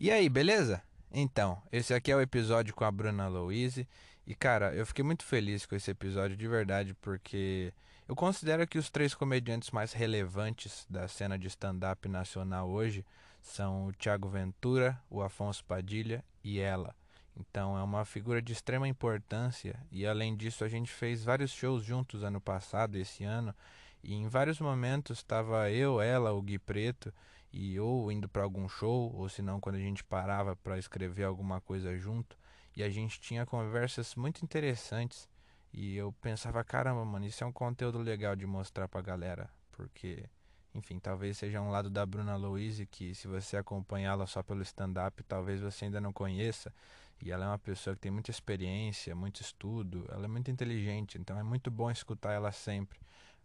[0.00, 0.80] E aí, beleza?
[1.10, 3.84] Então, esse aqui é o episódio com a Bruna Louise.
[4.24, 7.74] E cara, eu fiquei muito feliz com esse episódio de verdade, porque
[8.06, 13.04] eu considero que os três comediantes mais relevantes da cena de stand-up nacional hoje
[13.42, 16.94] são o Thiago Ventura, o Afonso Padilha e ela.
[17.36, 21.82] Então é uma figura de extrema importância e além disso a gente fez vários shows
[21.82, 23.52] juntos ano passado esse ano
[24.00, 27.12] e em vários momentos estava eu, ela, o Gui Preto
[27.52, 31.24] e ou indo para algum show, ou se não quando a gente parava para escrever
[31.24, 32.36] alguma coisa junto,
[32.76, 35.28] e a gente tinha conversas muito interessantes.
[35.72, 40.28] E eu pensava, caramba, mano, isso é um conteúdo legal de mostrar pra galera, porque
[40.74, 45.22] enfim, talvez seja um lado da Bruna Louise que se você acompanhá-la só pelo stand-up,
[45.24, 46.72] talvez você ainda não conheça.
[47.20, 51.18] E ela é uma pessoa que tem muita experiência, muito estudo, ela é muito inteligente,
[51.18, 53.00] então é muito bom escutar ela sempre.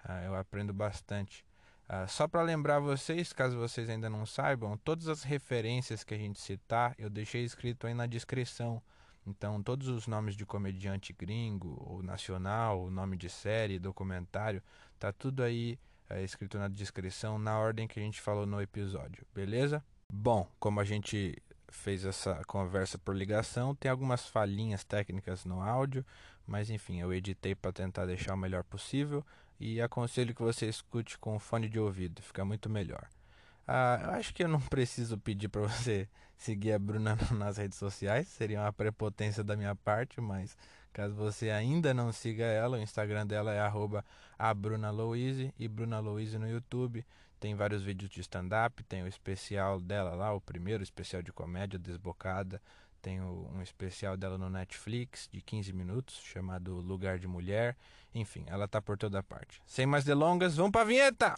[0.05, 1.43] Uh, eu aprendo bastante.
[1.89, 6.17] Uh, só para lembrar vocês, caso vocês ainda não saibam, todas as referências que a
[6.17, 8.81] gente citar eu deixei escrito aí na descrição.
[9.25, 14.61] Então, todos os nomes de comediante gringo, ou nacional, nome de série, documentário,
[14.99, 19.25] tá tudo aí é, escrito na descrição na ordem que a gente falou no episódio,
[19.33, 19.83] beleza?
[20.11, 26.05] Bom, como a gente fez essa conversa por ligação, tem algumas falhinhas técnicas no áudio,
[26.45, 29.25] mas enfim, eu editei para tentar deixar o melhor possível
[29.63, 33.07] e aconselho que você escute com fone de ouvido, fica muito melhor.
[33.65, 37.77] Ah, eu acho que eu não preciso pedir para você seguir a Bruna nas redes
[37.77, 40.57] sociais, seria uma prepotência da minha parte, mas
[40.91, 44.03] caso você ainda não siga ela, o Instagram dela é arroba
[44.37, 44.91] e Bruna
[45.99, 47.05] Louise no YouTube.
[47.39, 51.79] Tem vários vídeos de stand-up, tem o especial dela lá, o primeiro especial de comédia,
[51.79, 52.61] Desbocada.
[53.03, 57.75] Tem um especial dela no Netflix de 15 minutos, chamado Lugar de Mulher.
[58.15, 59.61] Enfim, ela tá por toda parte.
[59.65, 61.35] Sem mais delongas, vamos pra vinheta!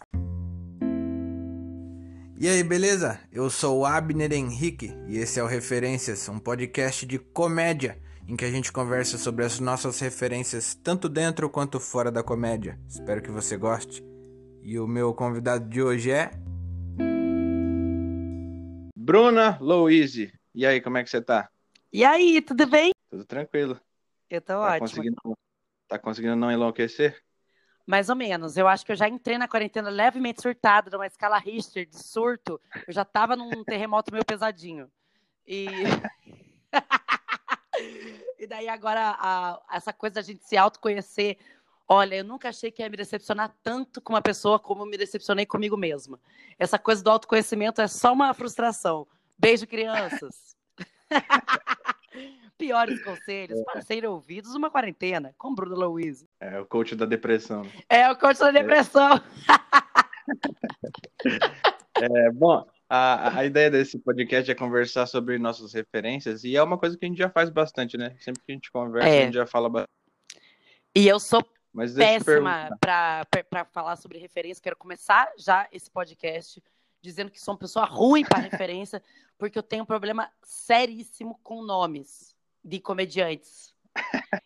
[2.38, 3.18] E aí, beleza?
[3.32, 8.36] Eu sou o Abner Henrique e esse é o Referências, um podcast de comédia em
[8.36, 12.78] que a gente conversa sobre as nossas referências tanto dentro quanto fora da comédia.
[12.88, 14.04] Espero que você goste.
[14.62, 16.30] E o meu convidado de hoje é.
[18.96, 20.32] Bruna Louise.
[20.54, 21.50] E aí, como é que você tá?
[21.92, 22.92] E aí, tudo bem?
[23.10, 23.80] Tudo tranquilo.
[24.28, 24.80] Eu tô tá ótimo.
[24.80, 25.38] Conseguindo,
[25.88, 27.22] tá conseguindo não enlouquecer?
[27.86, 28.56] Mais ou menos.
[28.56, 32.60] Eu acho que eu já entrei na quarentena levemente surtada, numa escala Richter de surto.
[32.86, 34.90] Eu já tava num terremoto meio pesadinho.
[35.46, 35.66] E.
[38.38, 41.38] e daí agora, a, essa coisa da gente se autoconhecer.
[41.88, 45.46] Olha, eu nunca achei que ia me decepcionar tanto com uma pessoa como me decepcionei
[45.46, 46.20] comigo mesma.
[46.58, 49.06] Essa coisa do autoconhecimento é só uma frustração.
[49.38, 50.56] Beijo, crianças.
[52.58, 56.24] Piores conselhos para serem ouvidos numa quarentena, com Bruno Luiz.
[56.40, 57.62] É o coach da depressão.
[57.88, 59.20] É o coach da depressão.
[61.98, 66.76] É, bom, a, a ideia desse podcast é conversar sobre nossas referências e é uma
[66.76, 68.14] coisa que a gente já faz bastante, né?
[68.20, 69.22] Sempre que a gente conversa, é.
[69.22, 69.90] a gente já fala bastante.
[70.94, 74.62] E eu sou Mas péssima para falar sobre referência.
[74.62, 76.62] Quero começar já esse podcast
[77.00, 79.02] dizendo que sou uma pessoa ruim para referência,
[79.38, 82.35] porque eu tenho um problema seríssimo com nomes
[82.66, 83.74] de comediantes.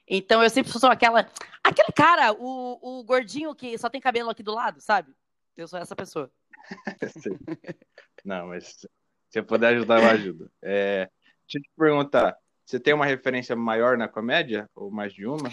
[0.06, 1.28] Então eu sempre sou aquela.
[1.64, 5.12] Aquele cara, o, o gordinho que só tem cabelo aqui do lado, sabe?
[5.56, 6.30] Eu sou essa pessoa.
[8.24, 8.86] Não, mas
[9.30, 10.50] se eu puder ajudar, eu ajudo.
[10.62, 11.08] É,
[11.46, 14.68] deixa eu te perguntar: você tem uma referência maior na comédia?
[14.74, 15.50] Ou mais de uma?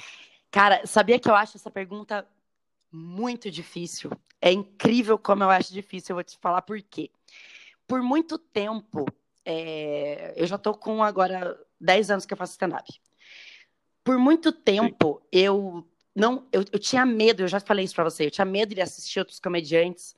[0.51, 2.28] Cara, sabia que eu acho essa pergunta
[2.91, 4.11] muito difícil.
[4.41, 6.13] É incrível como eu acho difícil.
[6.13, 7.09] Eu vou te falar por quê.
[7.88, 9.05] Por muito tempo,
[9.47, 10.34] é...
[10.35, 12.88] eu já tô com agora 10 anos que eu faço stand-up.
[14.03, 15.28] Por muito tempo, Sim.
[15.31, 18.74] eu não, eu, eu tinha medo, eu já falei isso para você, eu tinha medo
[18.74, 20.16] de assistir outros comediantes,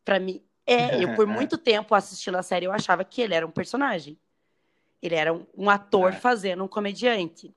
[0.03, 3.45] Pra mim, é, eu por muito tempo assistindo a série, eu achava que ele era
[3.45, 4.17] um personagem.
[5.01, 6.15] Ele era um, um ator É.
[6.15, 7.53] fazendo um comediante.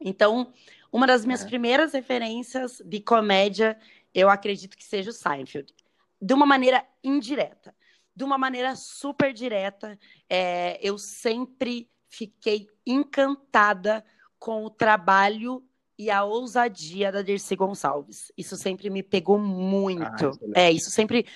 [0.00, 0.52] Então,
[0.92, 1.46] uma das minhas É.
[1.46, 3.78] primeiras referências de comédia,
[4.14, 5.74] eu acredito que seja o Seinfeld.
[6.20, 7.74] De uma maneira indireta.
[8.14, 9.98] De uma maneira super direta,
[10.28, 14.02] é, eu sempre fiquei encantada
[14.46, 15.60] com o trabalho
[15.98, 18.30] e a ousadia da Dirce Gonçalves.
[18.36, 20.38] Isso sempre me pegou muito.
[20.54, 21.26] Ah, é, isso sempre,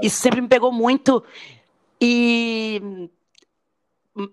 [0.00, 1.24] isso sempre me pegou muito.
[2.00, 3.10] E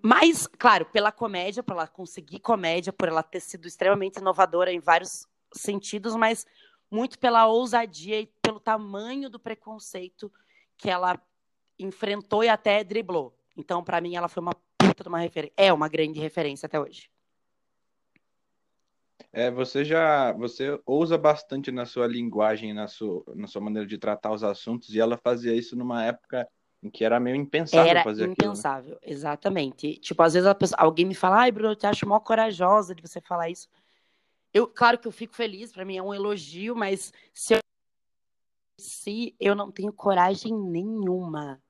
[0.04, 4.80] mais, claro, pela comédia, por ela conseguir comédia, por ela ter sido extremamente inovadora em
[4.80, 6.46] vários sentidos, mas
[6.92, 10.32] muito pela ousadia e pelo tamanho do preconceito
[10.78, 11.20] que ela
[11.80, 13.36] enfrentou e até driblou.
[13.58, 15.54] Então, para mim, ela foi uma puta de uma referência.
[15.58, 17.10] É uma grande referência até hoje.
[19.38, 23.98] É, você já, você ousa bastante na sua linguagem, na sua, na sua maneira de
[23.98, 26.48] tratar os assuntos, e ela fazia isso numa época
[26.82, 28.54] em que era meio impensável Era fazer aquilo, né?
[28.54, 29.98] impensável, exatamente.
[29.98, 32.96] Tipo, às vezes a pessoa- alguém me fala, ai, Bruno, eu te acho mó corajosa
[32.96, 33.68] de você falar isso.
[34.54, 37.60] Eu, claro que eu fico feliz, pra mim é um elogio, mas se eu
[38.80, 41.62] se eu não tenho coragem nenhuma,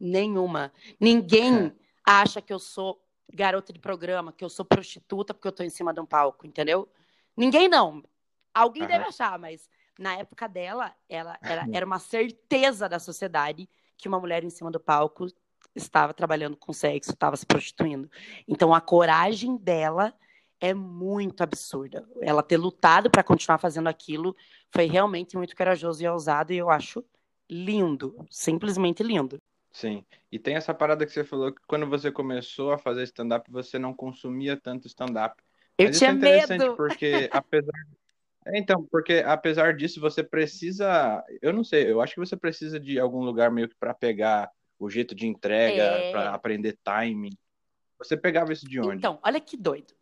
[0.00, 0.72] nenhuma.
[0.98, 1.70] Ninguém
[2.02, 2.98] acha que eu sou
[3.30, 6.46] garota de programa, que eu sou prostituta porque eu tô em cima de um palco,
[6.46, 6.88] entendeu?
[7.36, 8.02] Ninguém não.
[8.54, 8.92] Alguém Aham.
[8.92, 9.68] deve achar, mas
[9.98, 14.70] na época dela, ela era, era uma certeza da sociedade que uma mulher em cima
[14.70, 15.26] do palco
[15.74, 18.10] estava trabalhando com sexo, estava se prostituindo.
[18.48, 20.14] Então a coragem dela
[20.60, 22.06] é muito absurda.
[22.20, 24.36] Ela ter lutado para continuar fazendo aquilo
[24.70, 27.04] foi realmente muito corajoso e ousado e eu acho
[27.48, 29.38] lindo, simplesmente lindo.
[29.72, 30.04] Sim.
[30.30, 33.78] E tem essa parada que você falou que quando você começou a fazer stand-up, você
[33.78, 35.42] não consumia tanto stand-up.
[35.80, 36.76] Eu Mas tinha isso é interessante medo.
[36.76, 37.72] porque apesar
[38.46, 42.80] É, então, porque apesar disso, você precisa, eu não sei, eu acho que você precisa
[42.80, 46.10] de algum lugar meio que para pegar o jeito de entrega, É.
[46.10, 47.36] para aprender timing.
[47.98, 48.96] Você pegava isso de onde?
[48.96, 49.92] Então, olha que doido.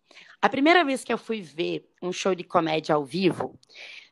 [0.41, 3.59] A primeira vez que eu fui ver um show de comédia ao vivo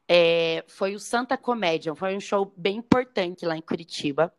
[0.08, 1.94] é, foi o Santa Comédia.
[1.94, 4.32] Foi um show bem importante lá em Curitiba.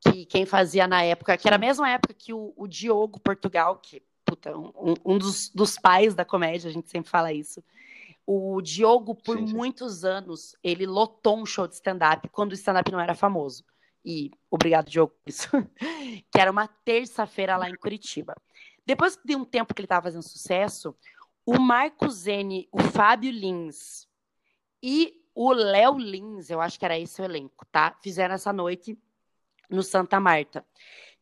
[0.00, 3.76] Que quem fazia na época, que era a mesma época que o, o Diogo Portugal,
[3.78, 7.64] que puta, um, um dos, dos pais da comédia, a gente sempre fala isso.
[8.26, 9.54] O Diogo, por Sim, sim.
[9.54, 13.64] muitos anos, ele lotou um show de stand-up quando o stand-up não era famoso.
[14.04, 15.48] E obrigado, Diogo, por isso.
[16.30, 18.34] que era uma terça-feira lá em Curitiba.
[18.84, 20.94] Depois de um tempo que ele estava fazendo sucesso,
[21.44, 24.06] o Marco Zene, o Fábio Lins
[24.82, 27.96] e o Léo Lins, eu acho que era esse o elenco, tá?
[28.02, 28.98] Fizeram essa noite
[29.70, 30.66] no Santa Marta.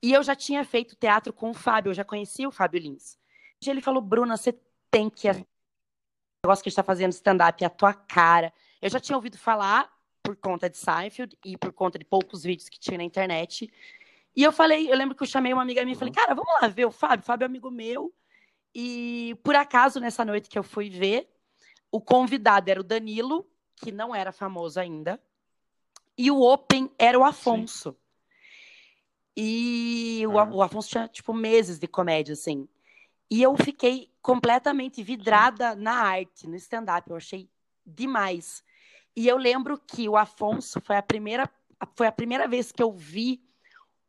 [0.06, 3.18] E eu já tinha feito teatro com o Fábio, eu já conhecia o Fábio Lins.
[3.60, 4.56] E ele falou, Bruna, você
[4.88, 5.34] tem que.
[5.34, 5.40] Sim.
[5.40, 8.52] O negócio que a gente tá fazendo stand-up é a tua cara.
[8.80, 12.68] Eu já tinha ouvido falar por conta de Seinfeld e por conta de poucos vídeos
[12.68, 13.68] que tinha na internet.
[14.36, 16.52] E eu falei, eu lembro que eu chamei uma amiga minha e falei, cara, vamos
[16.62, 17.24] lá ver o Fábio.
[17.24, 18.14] O Fábio é amigo meu.
[18.72, 21.28] E por acaso, nessa noite que eu fui ver,
[21.90, 23.44] o convidado era o Danilo,
[23.74, 25.20] que não era famoso ainda,
[26.16, 27.96] e o Open era o Afonso.
[29.36, 32.66] E o, o Afonso tinha, tipo, meses de comédia, assim.
[33.30, 37.10] E eu fiquei completamente vidrada na arte, no stand-up.
[37.10, 37.48] Eu achei
[37.84, 38.64] demais.
[39.14, 41.50] E eu lembro que o Afonso foi a primeira,
[41.94, 43.42] foi a primeira vez que eu vi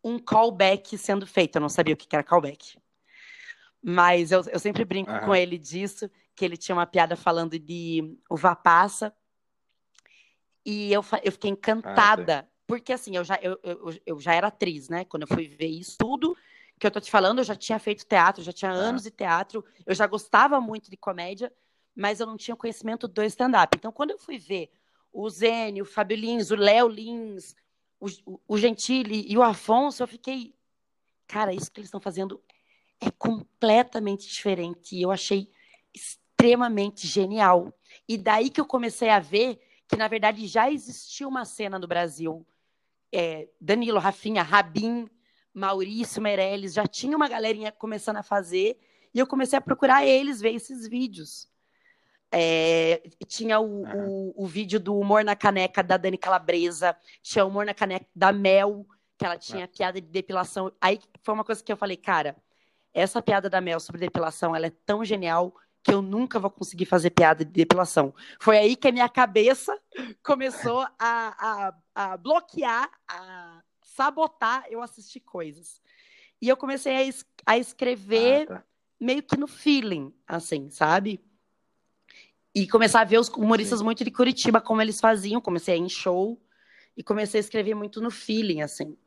[0.03, 1.55] um callback sendo feito.
[1.57, 2.77] Eu não sabia o que era callback.
[3.81, 8.17] Mas eu, eu sempre brinco com ele disso, que ele tinha uma piada falando de
[8.29, 9.13] uva passa.
[10.65, 12.47] E eu, eu fiquei encantada.
[12.67, 15.05] Porque assim, eu já, eu, eu, eu já era atriz, né?
[15.05, 16.35] Quando eu fui ver isso tudo
[16.79, 19.65] que eu tô te falando, eu já tinha feito teatro, já tinha anos de teatro,
[19.85, 21.51] eu já gostava muito de comédia,
[21.95, 23.75] mas eu não tinha conhecimento do stand-up.
[23.75, 24.69] Então, quando eu fui ver
[25.11, 27.55] o Zênio, o Fábio Lins, o Léo Lins,
[27.99, 30.53] o, o- o Gentili e o Afonso, eu fiquei,
[31.27, 32.39] cara, isso que eles estão fazendo
[32.99, 34.95] é completamente diferente.
[34.95, 35.49] E eu achei
[35.93, 37.73] extremamente genial.
[38.07, 41.87] E daí que eu comecei a ver que, na verdade, já existia uma cena no
[41.87, 42.45] Brasil
[43.11, 45.09] é, Danilo, Rafinha, Rabin,
[45.53, 48.79] Maurício, Meirelles, já tinha uma galerinha começando a fazer,
[49.13, 51.49] e eu comecei a procurar eles, ver esses vídeos.
[52.31, 57.47] É, tinha o, o, o, vídeo do Humor na Caneca da Dani Calabresa, tinha o
[57.47, 58.85] Humor na Caneca da Mel,
[59.17, 60.71] que ela tinha piada de depilação.
[60.79, 62.35] Aí foi uma coisa que eu falei, cara,
[62.93, 65.55] essa piada da Mel sobre depilação, ela é tão genial
[65.87, 68.13] que eu nunca vou conseguir fazer piada de depilação.
[68.41, 69.73] Foi aí que a minha cabeça
[70.21, 75.81] começou a, a, a bloquear, a sabotar eu assistir coisas.
[76.41, 78.63] E eu comecei a, es a escrever ah, tá.
[78.99, 81.23] meio que no feeling, assim, sabe?
[82.53, 83.85] E começar a ver os humoristas Sim.
[83.85, 85.39] muito de Curitiba, como eles faziam.
[85.39, 86.37] Comecei a ir em show
[86.97, 88.97] e comecei a escrever muito no feeling, assim.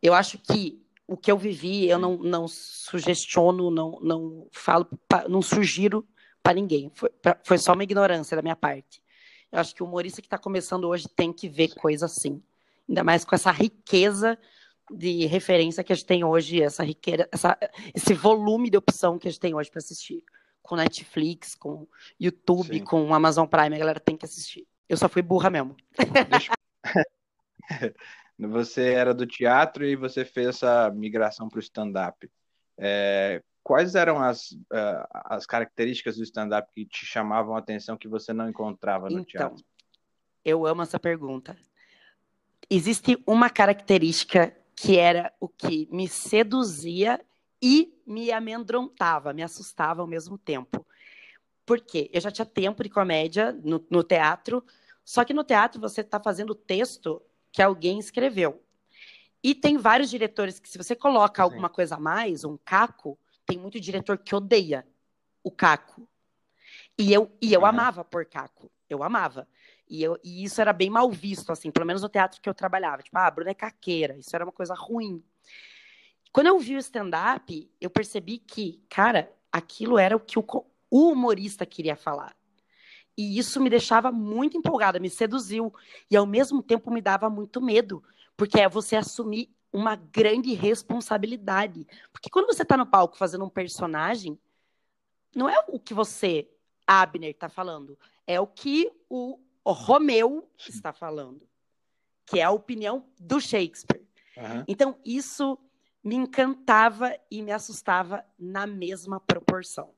[0.00, 0.82] Eu acho que
[1.12, 4.88] o que eu vivi, eu não, não sugestiono, não, não falo,
[5.28, 6.06] não sugiro
[6.42, 6.90] para ninguém.
[6.94, 9.02] Foi, pra, foi só uma ignorância da minha parte.
[9.50, 12.42] Eu acho que o humorista que está começando hoje tem que ver coisa assim.
[12.88, 14.38] Ainda mais com essa riqueza
[14.90, 17.58] de referência que a gente tem hoje, essa riqueza, essa,
[17.94, 20.24] esse volume de opção que a gente tem hoje para assistir
[20.62, 21.86] com Netflix, com
[22.18, 22.84] YouTube, Sim.
[22.84, 24.66] com Amazon Prime, a galera tem que assistir.
[24.88, 25.76] Eu só fui burra mesmo.
[26.30, 26.52] Deixa...
[28.38, 32.30] você era do teatro e você fez essa migração para o stand-up.
[32.78, 38.08] É, quais eram as, uh, as características do stand-up que te chamavam a atenção que
[38.08, 39.64] você não encontrava no então, teatro?
[40.44, 41.56] Eu amo essa pergunta.
[42.68, 47.20] Existe uma característica que era o que me seduzia
[47.62, 50.84] e me amedrontava, me assustava ao mesmo tempo.
[51.64, 52.10] Por quê?
[52.12, 54.64] Eu já tinha tempo de comédia no, no teatro,
[55.04, 58.62] só que no teatro você está fazendo texto que alguém escreveu.
[59.42, 61.42] E tem vários diretores que, se você coloca Sim.
[61.42, 64.86] alguma coisa a mais, um caco, tem muito diretor que odeia
[65.42, 66.08] o caco.
[66.98, 67.66] E eu, e eu uhum.
[67.66, 68.70] amava por caco.
[68.88, 69.48] Eu amava.
[69.88, 72.54] E, eu, e isso era bem mal visto, assim, pelo menos no teatro que eu
[72.54, 73.02] trabalhava.
[73.02, 74.16] Tipo, ah, a Bruna é caqueira.
[74.16, 75.22] Isso era uma coisa ruim.
[76.32, 80.44] Quando eu vi o stand-up, eu percebi que, cara, aquilo era o que o,
[80.90, 82.34] o humorista queria falar.
[83.16, 85.72] E isso me deixava muito empolgada, me seduziu.
[86.10, 88.02] E ao mesmo tempo me dava muito medo,
[88.36, 91.86] porque é você assumir uma grande responsabilidade.
[92.12, 94.38] Porque quando você está no palco fazendo um personagem,
[95.34, 96.48] não é o que você,
[96.86, 101.46] Abner, está falando, é o que o, o Romeu está falando,
[102.26, 104.02] que é a opinião do Shakespeare.
[104.36, 104.64] Uhum.
[104.68, 105.58] Então, isso
[106.02, 109.94] me encantava e me assustava na mesma proporção.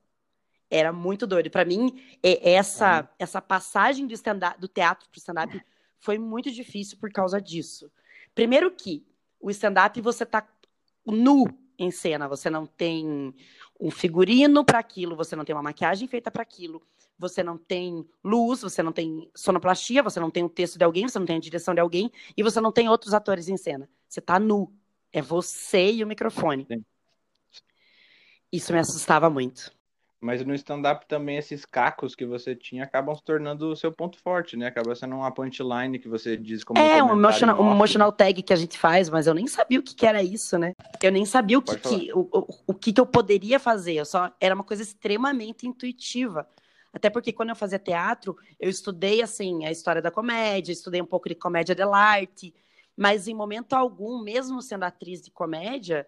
[0.75, 1.49] Era muito doido.
[1.49, 3.07] Para mim, essa, uhum.
[3.17, 4.15] essa passagem do,
[4.59, 5.65] do teatro para o stand-up
[5.99, 7.89] foi muito difícil por causa disso.
[8.33, 9.05] Primeiro que
[9.39, 10.45] o stand-up você tá
[11.05, 11.45] nu
[11.79, 13.33] em cena, você não tem
[13.79, 16.81] um figurino para aquilo, você não tem uma maquiagem feita para aquilo,
[17.17, 21.07] você não tem luz, você não tem sonoplastia, você não tem o texto de alguém,
[21.07, 23.89] você não tem a direção de alguém e você não tem outros atores em cena.
[24.09, 24.73] Você tá nu.
[25.13, 26.65] É você e o microfone.
[26.69, 26.83] Sim.
[28.51, 29.74] Isso me assustava muito.
[30.25, 34.17] Mas no stand-up também esses cacos que você tinha acabam se tornando o seu ponto
[34.17, 34.65] forte, né?
[34.65, 38.51] Acaba sendo uma punchline que você diz como É, um, emotional, um emotional tag que
[38.51, 40.73] a gente faz, mas eu nem sabia o que, que era isso, né?
[40.99, 43.93] Eu nem sabia o que, que o, o, o que, que eu poderia fazer.
[43.93, 46.49] Eu só era uma coisa extremamente intuitiva.
[46.91, 51.05] Até porque quando eu fazia teatro, eu estudei assim a história da comédia, estudei um
[51.05, 52.51] pouco de comédia dell'arte,
[52.97, 56.07] mas em momento algum, mesmo sendo atriz de comédia,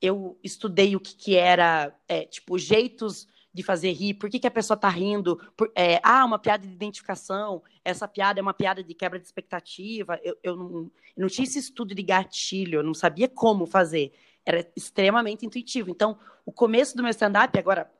[0.00, 4.46] eu estudei o que, que era, é, tipo, jeitos de fazer rir, por que, que
[4.46, 8.54] a pessoa está rindo, por, é, ah, uma piada de identificação, essa piada é uma
[8.54, 12.80] piada de quebra de expectativa, eu, eu, não, eu não tinha esse estudo de gatilho,
[12.80, 14.12] eu não sabia como fazer,
[14.44, 15.90] era extremamente intuitivo.
[15.90, 17.90] Então, o começo do meu stand-up, agora,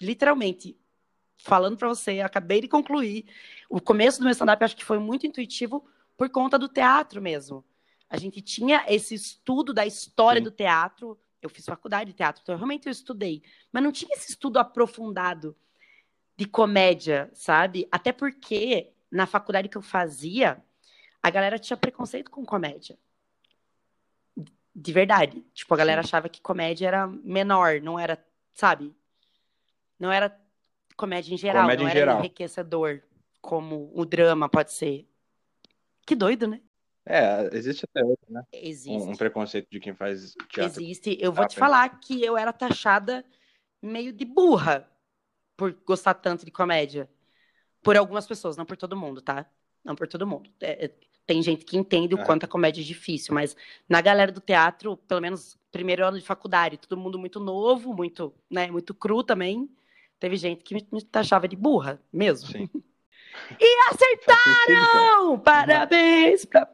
[0.00, 0.76] literalmente,
[1.36, 3.26] falando para você, acabei de concluir,
[3.68, 5.84] o começo do meu stand-up acho que foi muito intuitivo
[6.16, 7.64] por conta do teatro mesmo.
[8.08, 10.44] A gente tinha esse estudo da história Sim.
[10.44, 14.30] do teatro, eu fiz faculdade de teatro, então realmente eu estudei, mas não tinha esse
[14.30, 15.56] estudo aprofundado
[16.36, 17.86] de comédia, sabe?
[17.90, 20.62] Até porque na faculdade que eu fazia,
[21.22, 22.98] a galera tinha preconceito com comédia.
[24.74, 25.44] De verdade.
[25.52, 28.94] Tipo, a galera achava que comédia era menor, não era, sabe?
[29.98, 30.34] Não era
[30.96, 32.18] comédia em geral, comédia não era geral.
[32.20, 33.02] enriquecedor,
[33.40, 35.06] como o drama pode ser.
[36.06, 36.60] Que doido, né?
[37.04, 38.42] É, existe até hoje, né?
[38.52, 38.90] Existe.
[38.90, 40.80] Um, um, preconceito de quem faz teatro.
[40.80, 41.18] Existe.
[41.20, 43.24] Eu vou te falar que eu era taxada
[43.80, 44.88] meio de burra
[45.56, 47.10] por gostar tanto de comédia.
[47.82, 49.46] Por algumas pessoas, não por todo mundo, tá?
[49.84, 50.48] Não por todo mundo.
[50.60, 50.90] É, é
[51.24, 52.24] tem gente que entende o é.
[52.24, 53.56] quanto a comédia é difícil, mas
[53.88, 58.34] na galera do teatro, pelo menos primeiro ano de faculdade, todo mundo muito novo, muito,
[58.50, 59.70] né, muito cru também.
[60.18, 62.48] Teve gente que me, me taxava de burra, mesmo.
[62.48, 62.68] Sim.
[63.58, 65.38] E acertaram!
[65.38, 66.66] Parabéns pra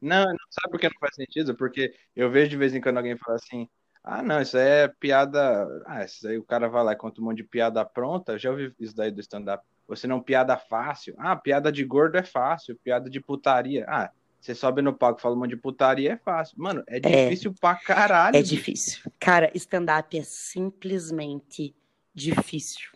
[0.00, 1.54] não, não sabe por que não faz sentido?
[1.54, 3.68] Porque eu vejo de vez em quando alguém fala assim,
[4.02, 5.66] ah, não, isso aí é piada.
[5.86, 8.32] Ah, isso aí o cara vai lá e conta um monte de piada pronta.
[8.32, 9.64] Eu já ouvi isso daí do stand-up.
[9.86, 11.14] Você não piada fácil.
[11.18, 13.84] Ah, piada de gordo é fácil, piada de putaria.
[13.88, 14.10] Ah,
[14.40, 16.56] você sobe no palco e fala um monte de putaria, é fácil.
[16.58, 18.36] Mano, é, é difícil é, pra caralho.
[18.36, 19.12] É difícil.
[19.18, 21.74] Cara, stand-up é simplesmente
[22.14, 22.90] difícil.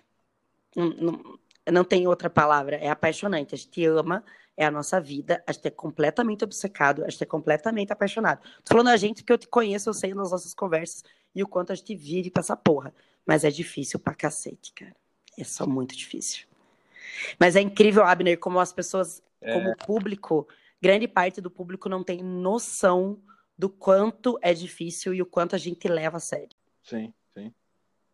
[0.75, 1.39] Não, não,
[1.71, 2.77] não tem outra palavra.
[2.77, 3.55] É apaixonante.
[3.55, 4.25] A gente ama,
[4.57, 5.43] é a nossa vida.
[5.47, 8.41] A gente é completamente obcecado, a gente é completamente apaixonado.
[8.65, 11.05] Tô falando a gente porque eu te conheço, eu sei nas nossas conversas
[11.35, 12.95] e o quanto a gente vive pra essa porra.
[13.27, 14.97] Mas é difícil pra cacete, cara.
[15.39, 16.47] É só muito difícil.
[17.39, 19.53] Mas é incrível, Abner, como as pessoas, é.
[19.53, 20.47] como o público,
[20.81, 23.21] grande parte do público não tem noção
[23.57, 26.57] do quanto é difícil e o quanto a gente leva a sério.
[26.83, 27.15] Sim, sim.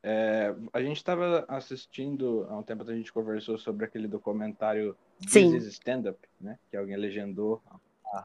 [0.02, 5.52] É, a gente estava assistindo, há um tempo a gente conversou sobre aquele documentário Sim.
[5.52, 6.58] This is Stand Up, né?
[6.70, 7.62] Que alguém legendou.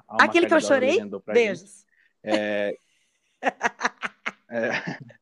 [0.07, 0.99] Aquele que eu chorei?
[1.25, 1.85] Beijos.
[2.23, 2.77] É,
[4.49, 4.69] é,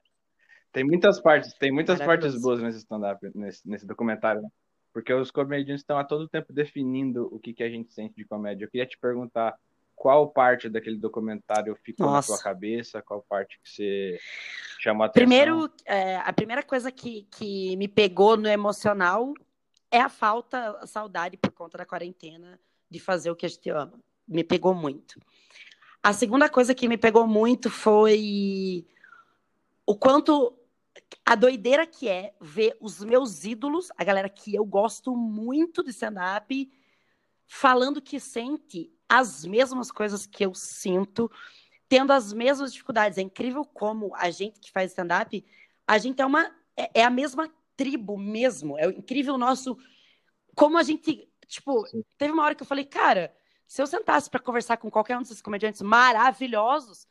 [0.72, 4.50] tem muitas partes, tem muitas partes boas nesse stand-up, nesse, nesse documentário, né?
[4.94, 8.26] Porque os comediantes estão a todo tempo definindo o que, que a gente sente de
[8.26, 8.66] comédia.
[8.66, 9.58] Eu queria te perguntar
[10.02, 12.32] qual parte daquele documentário ficou Nossa.
[12.32, 14.20] na sua cabeça, qual parte que você
[14.80, 15.28] chamou a atenção?
[15.28, 19.32] Primeiro, é, a primeira coisa que, que me pegou no emocional
[19.92, 23.70] é a falta, a saudade por conta da quarentena de fazer o que a gente
[23.70, 23.94] ama.
[24.28, 25.22] Me pegou muito.
[26.02, 28.88] A segunda coisa que me pegou muito foi
[29.86, 30.58] o quanto
[31.24, 35.92] a doideira que é ver os meus ídolos, a galera que eu gosto muito de
[35.92, 36.72] stand-up,
[37.46, 41.30] falando que sente as mesmas coisas que eu sinto,
[41.90, 43.18] tendo as mesmas dificuldades.
[43.18, 45.46] É incrível como a gente que faz stand-up,
[45.86, 46.50] a gente é uma.
[46.78, 48.80] É, é, a mesma tribo mesmo.
[48.80, 49.78] É incrível o nosso.
[50.56, 51.30] Como a gente.
[51.46, 52.06] Tipo, Sim.
[52.18, 53.36] teve uma hora que eu falei, cara,
[53.68, 57.06] se eu sentasse para conversar com qualquer um desses comediantes maravilhosos,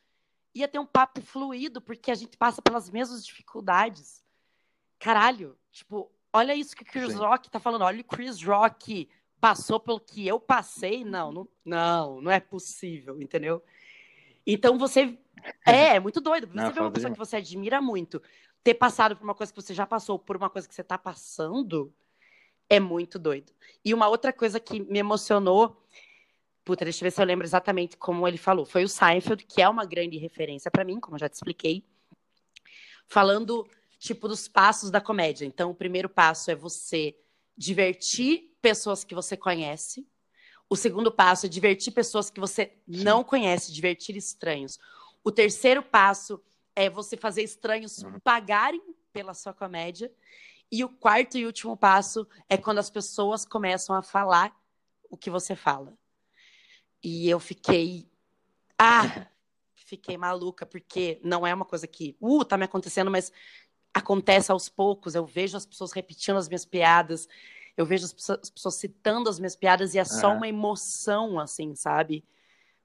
[0.55, 4.23] ia ter um papo fluido, porque a gente passa pelas mesmas dificuldades.
[4.97, 7.19] Caralho, tipo, olha isso que o Chris Sim.
[7.19, 7.83] Rock tá falando.
[7.83, 9.07] Olha o Chris Rock
[9.41, 11.03] passou pelo que eu passei.
[11.03, 13.61] Não, não, não, não é possível, entendeu?
[14.45, 15.17] Então você.
[15.65, 16.47] É, é muito doido.
[16.47, 18.21] Você não, vê uma pessoa que você admira muito,
[18.63, 20.97] ter passado por uma coisa que você já passou, por uma coisa que você tá
[20.97, 21.91] passando,
[22.69, 23.51] é muito doido.
[23.83, 25.81] E uma outra coisa que me emocionou
[26.63, 28.65] Puta, deixa eu ver se eu lembro exatamente como ele falou.
[28.65, 31.83] Foi o Seinfeld, que é uma grande referência para mim, como eu já te expliquei,
[33.07, 35.45] falando tipo dos passos da comédia.
[35.45, 37.15] Então, o primeiro passo é você
[37.57, 40.07] divertir pessoas que você conhece.
[40.69, 43.03] O segundo passo é divertir pessoas que você Sim.
[43.03, 44.79] não conhece, divertir estranhos.
[45.23, 46.41] O terceiro passo
[46.75, 48.19] é você fazer estranhos uhum.
[48.19, 50.11] pagarem pela sua comédia.
[50.71, 54.55] E o quarto e último passo é quando as pessoas começam a falar
[55.09, 55.93] o que você fala.
[57.03, 58.09] E eu fiquei.
[58.77, 59.27] Ah!
[59.73, 63.29] Fiquei maluca, porque não é uma coisa que, uh, tá me acontecendo, mas
[63.93, 65.15] acontece aos poucos.
[65.15, 67.27] Eu vejo as pessoas repetindo as minhas piadas,
[67.77, 71.39] eu vejo as pessoas, as pessoas citando as minhas piadas, e é só uma emoção,
[71.39, 72.23] assim, sabe?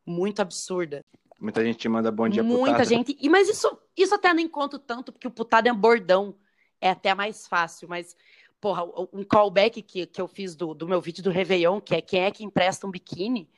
[0.04, 1.04] Muito absurda.
[1.40, 2.84] Muita gente te manda bom dia Muita putada.
[2.84, 3.16] gente.
[3.20, 6.34] E, mas isso, isso até nem conto tanto, porque o putado é bordão.
[6.80, 8.14] É até mais fácil, mas
[8.60, 12.00] porra, um callback que, que eu fiz do, do meu vídeo do Réveillon, que é
[12.00, 13.48] quem é que empresta um biquíni.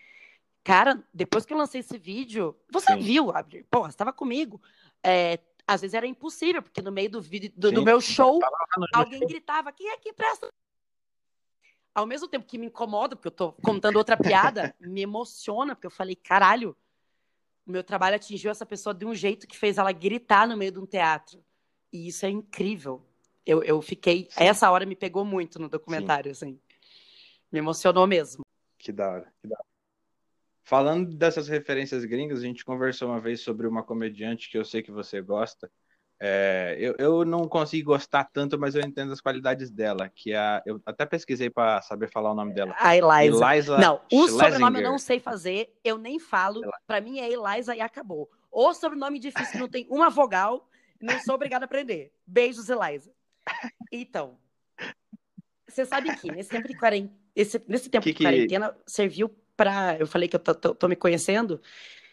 [0.63, 2.99] Cara, depois que eu lancei esse vídeo, você Sim.
[2.99, 3.65] viu, Abner?
[3.71, 4.61] Pô, você estava comigo.
[5.03, 8.41] É, às vezes era impossível, porque no meio do vídeo do, do meu show,
[8.95, 10.49] alguém gritava: quem é que presta?
[11.95, 15.87] Ao mesmo tempo que me incomoda, porque eu tô contando outra piada, me emociona, porque
[15.87, 16.75] eu falei, caralho,
[17.67, 20.73] o meu trabalho atingiu essa pessoa de um jeito que fez ela gritar no meio
[20.73, 21.45] de um teatro.
[21.93, 23.05] E isso é incrível.
[23.45, 24.27] Eu, eu fiquei.
[24.31, 24.45] Sim.
[24.45, 26.47] Essa hora me pegou muito no documentário, Sim.
[26.47, 26.61] assim.
[27.53, 28.43] Me emocionou mesmo.
[28.79, 29.67] Que da hora, que da hora.
[30.69, 34.83] Falando dessas referências gringas, a gente conversou uma vez sobre uma comediante que eu sei
[34.83, 35.71] que você gosta.
[36.21, 40.37] É, eu, eu não consigo gostar tanto, mas eu entendo as qualidades dela, que é
[40.37, 42.75] a, eu até pesquisei para saber falar o nome dela.
[42.77, 43.55] A Eliza.
[43.55, 46.61] Eliza não, o sobrenome eu não sei fazer, eu nem falo.
[46.87, 48.29] Para mim é Eliza e acabou.
[48.53, 50.69] O sobrenome difícil não tem uma vogal,
[51.01, 52.13] não sou obrigada a aprender.
[52.27, 53.11] Beijos, Eliza.
[53.91, 54.37] Então,
[55.67, 58.93] você sabe que nesse tempo de quarentena, nesse tempo que de quarentena que...
[58.93, 59.99] serviu para.
[59.99, 61.61] Eu falei que eu tô, tô, tô me conhecendo,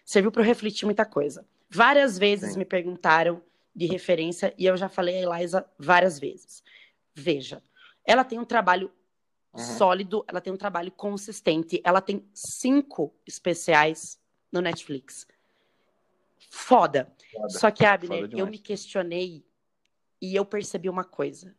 [0.03, 1.45] serviu para eu refletir muita coisa.
[1.69, 2.59] Várias vezes Sim.
[2.59, 3.41] me perguntaram
[3.73, 6.63] de referência e eu já falei a Eliza várias vezes.
[7.13, 7.61] Veja,
[8.03, 8.91] ela tem um trabalho
[9.53, 9.59] uhum.
[9.59, 14.19] sólido, ela tem um trabalho consistente, ela tem cinco especiais
[14.51, 15.27] no Netflix.
[16.49, 17.13] Foda.
[17.31, 17.49] Foda.
[17.49, 19.45] Só que, Abner, eu me questionei
[20.21, 21.55] e eu percebi uma coisa.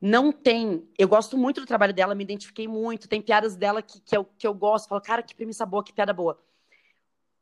[0.00, 0.88] Não tem.
[0.98, 3.08] Eu gosto muito do trabalho dela, me identifiquei muito.
[3.08, 4.88] Tem piadas dela que, que, eu, que eu gosto.
[4.88, 6.42] Falo, cara, que premissa boa, que piada boa.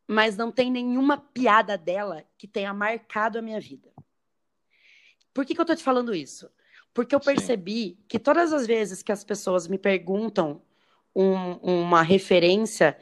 [0.07, 3.93] Mas não tem nenhuma piada dela que tenha marcado a minha vida.
[5.33, 6.51] Por que, que eu tô te falando isso?
[6.93, 7.99] Porque eu percebi Sim.
[8.09, 10.61] que todas as vezes que as pessoas me perguntam
[11.15, 11.53] um,
[11.87, 12.99] uma referência,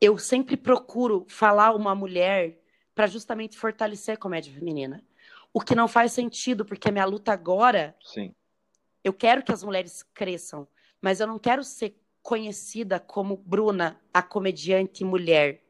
[0.00, 2.58] eu sempre procuro falar uma mulher
[2.94, 5.02] para justamente fortalecer a comédia feminina.
[5.54, 7.96] O que não faz sentido, porque a minha luta agora.
[8.02, 8.34] Sim.
[9.02, 10.68] Eu quero que as mulheres cresçam,
[11.00, 15.62] mas eu não quero ser conhecida como Bruna, a comediante mulher.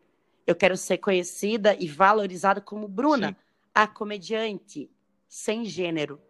[0.47, 3.37] Eu quero ser conhecida e valorizada como Bruna, Sim.
[3.75, 4.90] a comediante
[5.29, 6.21] sem gênero.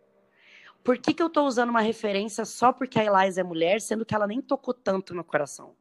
[0.84, 4.04] Por que, que eu estou usando uma referência só porque a Eliza é mulher, sendo
[4.04, 5.74] que ela nem tocou tanto no coração?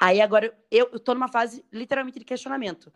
[0.00, 2.92] Aí agora eu estou numa fase literalmente de questionamento.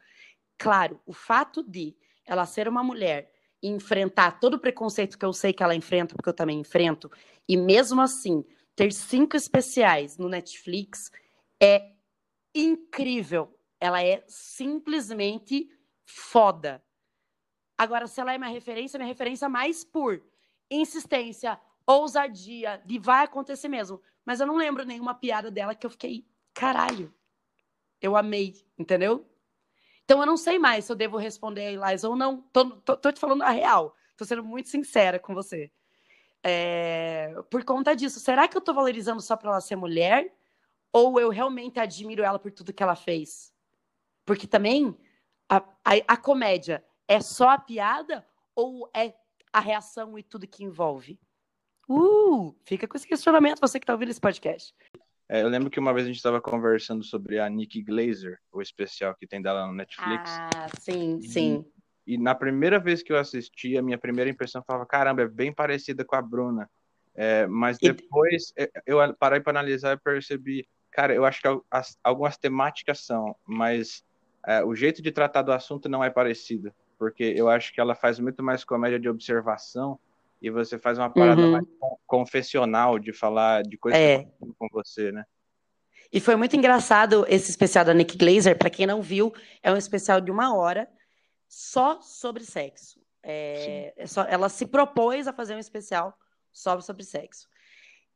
[0.58, 5.52] Claro, o fato de ela ser uma mulher enfrentar todo o preconceito que eu sei
[5.52, 7.10] que ela enfrenta, porque eu também enfrento,
[7.48, 8.44] e mesmo assim
[8.74, 11.10] ter cinco especiais no Netflix
[11.62, 11.92] é
[12.54, 13.56] incrível.
[13.78, 15.70] Ela é simplesmente
[16.06, 16.82] foda.
[17.76, 20.22] Agora, se ela é minha referência, minha referência mais por
[20.70, 24.00] insistência, ousadia, de vai acontecer mesmo.
[24.24, 27.12] Mas eu não lembro nenhuma piada dela que eu fiquei, caralho,
[28.00, 29.29] eu amei, entendeu?
[30.10, 32.42] Então eu não sei mais se eu devo responder a Elias ou não.
[32.52, 33.94] Tô, tô, tô, te falando a real.
[34.16, 35.70] Tô sendo muito sincera com você.
[36.42, 37.32] É...
[37.48, 40.34] Por conta disso, será que eu tô valorizando só pra ela ser mulher?
[40.92, 43.54] Ou eu realmente admiro ela por tudo que ela fez?
[44.26, 44.98] Porque também
[45.48, 49.14] a, a, a comédia é só a piada ou é
[49.52, 51.20] a reação e tudo que envolve?
[51.88, 54.74] Uh, fica com esse questionamento, você que está ouvindo esse podcast.
[55.32, 58.60] É, eu lembro que uma vez a gente estava conversando sobre a Nikki Glazer, o
[58.60, 60.28] especial que tem dela no Netflix.
[60.28, 61.64] Ah, sim, e, sim.
[62.04, 65.52] E na primeira vez que eu assisti, a minha primeira impressão falava, caramba, é bem
[65.52, 66.68] parecida com a Bruna.
[67.14, 68.68] É, mas depois e...
[68.84, 74.02] eu parei para analisar e percebi, cara, eu acho que as, algumas temáticas são, mas
[74.44, 77.94] é, o jeito de tratar do assunto não é parecido porque eu acho que ela
[77.94, 79.98] faz muito mais comédia de observação
[80.40, 81.52] e você faz uma parada uhum.
[81.52, 81.66] mais
[82.06, 84.24] confessional de falar de coisas é.
[84.24, 85.24] que com você, né?
[86.12, 88.58] E foi muito engraçado esse especial da Nick Glazer.
[88.58, 90.88] Para quem não viu, é um especial de uma hora
[91.48, 93.00] só sobre sexo.
[93.22, 96.16] É, é só, ela se propôs a fazer um especial
[96.52, 97.48] só sobre sexo.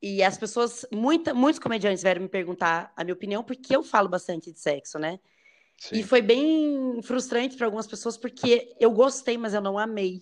[0.02, 4.08] E as pessoas, muita, muitos comediantes vieram me perguntar a minha opinião, porque eu falo
[4.08, 5.20] bastante de sexo, né?
[5.78, 6.00] Sim.
[6.00, 10.20] E foi bem frustrante para algumas pessoas, porque eu gostei, mas eu não amei.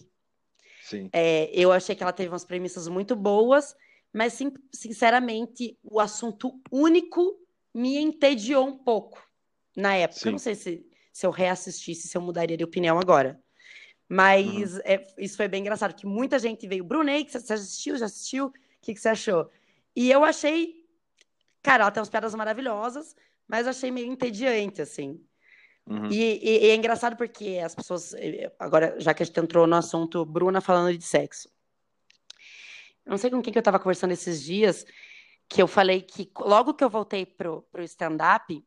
[0.93, 1.09] Sim.
[1.13, 3.75] É, eu achei que ela teve umas premissas muito boas,
[4.13, 7.41] mas sim, sinceramente, o assunto único
[7.75, 9.27] me entediou um pouco
[9.75, 10.21] na época.
[10.21, 10.29] Sim.
[10.29, 13.41] Eu não sei se, se eu reassistisse, se eu mudaria de opinião agora.
[14.07, 14.81] Mas uhum.
[14.85, 16.85] é, isso foi bem engraçado, que muita gente veio.
[16.85, 17.97] Brunei, que você assistiu?
[17.97, 18.49] Já assistiu?
[18.49, 18.53] O
[18.83, 19.51] que, que você achou?
[19.97, 20.83] E eu achei.
[21.63, 23.17] Cara, ela tem umas piadas maravilhosas,
[23.49, 25.19] mas achei meio entediante, assim.
[25.87, 26.09] Uhum.
[26.11, 29.67] E, e, e, é engraçado porque as pessoas, eh, agora, já que a gente entrou
[29.67, 31.49] no assunto, Bruna falando de sexo.
[33.05, 34.87] Eu não sei com quem que eu estava conversando esses dias,
[35.49, 38.65] que eu falei que logo que eu voltei pro, pro stand-up,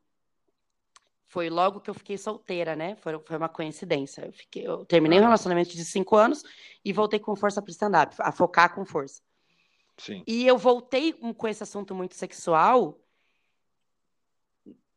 [1.27, 2.95] foi logo que eu fiquei solteira, né?
[2.97, 4.25] Foi, foi uma coincidência.
[4.25, 6.43] Eu, fiquei, eu terminei um relacionamento de cinco anos
[6.83, 9.21] e voltei com força pro stand-up, a focar com força.
[9.97, 10.23] Sim.
[10.27, 12.99] E eu voltei com esse assunto muito sexual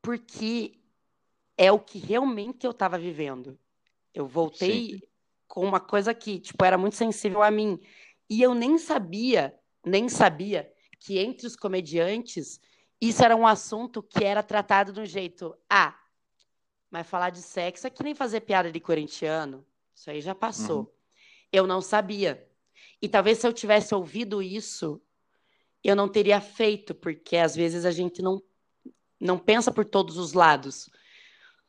[0.03, 0.78] porque
[1.59, 3.59] é o que realmente eu estava vivendo.
[4.15, 5.03] Eu voltei Sim.
[5.47, 7.81] com uma coisa que, tipo, era muito sensível a mim.
[8.31, 12.61] E eu nem sabia, nem sabia que entre os comediantes
[13.01, 15.97] isso era um assunto que era tratado de um jeito, ah,
[16.91, 19.65] mas falar de sexo é que nem fazer piada de corintiano.
[19.95, 20.81] Isso aí já passou.
[20.81, 20.87] Uhum.
[21.53, 22.49] Eu não sabia.
[23.01, 25.01] E talvez se eu tivesse ouvido isso,
[25.83, 28.43] eu não teria feito, porque às vezes a gente não,
[29.21, 30.89] não pensa por todos os lados.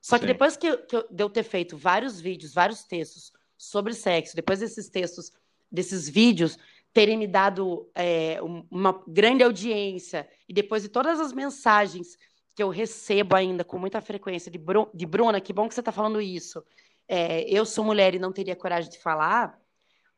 [0.01, 0.27] Só que Sim.
[0.27, 4.59] depois que, que eu, de eu ter feito vários vídeos, vários textos sobre sexo, depois
[4.59, 5.31] desses textos,
[5.71, 6.57] desses vídeos
[6.93, 12.17] terem me dado é, uma grande audiência, e depois de todas as mensagens
[12.55, 15.81] que eu recebo ainda com muita frequência de, Bru de Bruna, que bom que você
[15.81, 16.63] está falando isso.
[17.07, 19.59] É, eu sou mulher e não teria coragem de falar.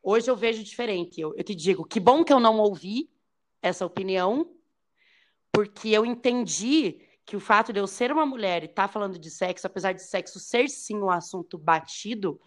[0.01, 1.21] Hoje eu vejo diferente.
[1.21, 3.09] Eu, eu te digo, que bom que eu não ouvi
[3.61, 4.49] essa opinião,
[5.51, 9.17] porque eu entendi que o fato de eu ser uma mulher e estar tá falando
[9.17, 12.37] de sexo, apesar de sexo ser sim um assunto batido,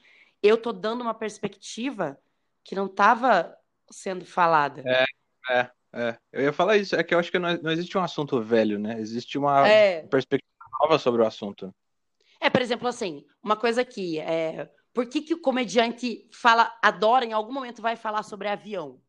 [0.42, 2.18] eu tô dando uma perspectiva
[2.62, 3.56] que não estava
[3.90, 4.82] sendo falada.
[4.86, 5.04] É,
[5.50, 6.18] é, é.
[6.30, 8.78] Eu ia falar isso, é que eu acho que não, não existe um assunto velho,
[8.78, 9.00] né?
[9.00, 10.02] Existe uma é.
[10.02, 11.74] perspectiva nova sobre o assunto.
[12.38, 17.24] É, por exemplo, assim, uma coisa aqui, é, por que, que o comediante fala, adora,
[17.24, 19.00] em algum momento vai falar sobre avião?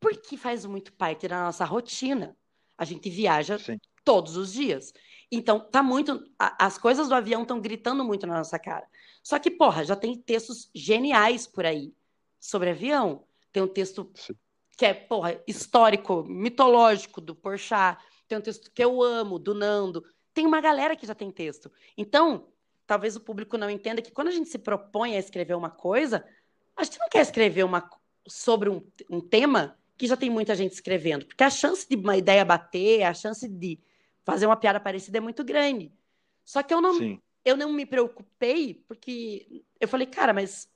[0.00, 2.36] porque faz muito parte da nossa rotina.
[2.76, 3.78] A gente viaja Sim.
[4.06, 4.94] Todos os dias.
[5.30, 6.24] Então, tá muito.
[6.38, 8.86] As coisas do avião estão gritando muito na nossa cara.
[9.22, 11.92] Só que, porra, já tem textos geniais por aí
[12.38, 13.24] sobre avião.
[13.52, 14.08] Tem um texto
[14.78, 17.98] que é, porra, histórico, mitológico, do Porchat.
[18.28, 20.04] Tem um texto que eu amo, do Nando.
[20.32, 21.72] Tem uma galera que já tem texto.
[21.96, 22.46] Então,
[22.86, 26.24] talvez o público não entenda que quando a gente se propõe a escrever uma coisa,
[26.76, 27.90] a gente não quer escrever uma,
[28.28, 31.26] sobre um, um tema que já tem muita gente escrevendo.
[31.26, 33.80] Porque a chance de uma ideia bater, a chance de
[34.26, 35.92] fazer uma piada parecida é muito grande.
[36.44, 37.22] Só que eu não, Sim.
[37.44, 40.68] eu não me preocupei porque eu falei, cara, mas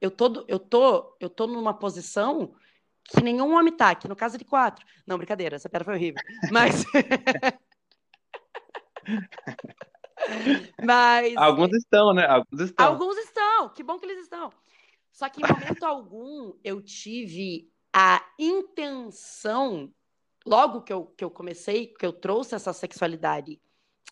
[0.00, 2.54] eu tô, eu tô, eu tô numa posição
[3.02, 4.86] que nenhum homem tá, que no caso de quatro.
[5.06, 6.22] Não, brincadeira, essa piada foi horrível.
[6.50, 6.84] Mas.
[10.82, 11.36] mas.
[11.36, 12.26] Alguns estão, né?
[12.26, 12.86] Alguns estão.
[12.86, 14.50] Alguns estão, que bom que eles estão.
[15.12, 19.92] Só que em momento algum eu tive a intenção,
[20.44, 23.60] logo que eu, que eu comecei, que eu trouxe essa sexualidade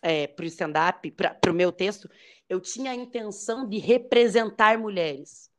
[0.00, 2.08] é, para o stand-up, para o meu texto,
[2.48, 5.50] eu tinha a intenção de representar mulheres.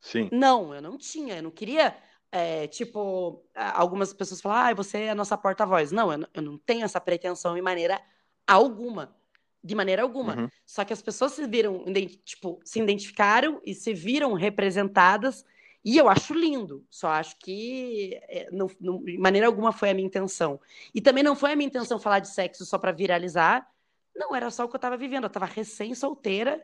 [0.00, 0.28] Sim.
[0.32, 1.96] Não, eu não tinha, eu não queria.
[2.30, 5.90] é, tipo, algumas pessoas falam, ah, você é a nossa porta-voz.
[5.90, 7.98] Não, eu, não- eu não tenho essa pretensão em maneira
[8.46, 9.16] alguma.
[9.64, 10.36] De maneira alguma.
[10.36, 10.48] Uhum.
[10.66, 11.84] Só que as pessoas se viram,
[12.24, 15.44] tipo, se identificaram e se viram representadas.
[15.88, 16.84] E eu acho lindo.
[16.90, 20.60] Só acho que é, não, não- de maneira alguma foi a minha intenção.
[20.94, 23.66] E também não foi a minha intenção falar de sexo só para viralizar.
[24.14, 25.24] Não, era só o que eu tava vivendo.
[25.24, 26.62] Eu tava recém-solteira.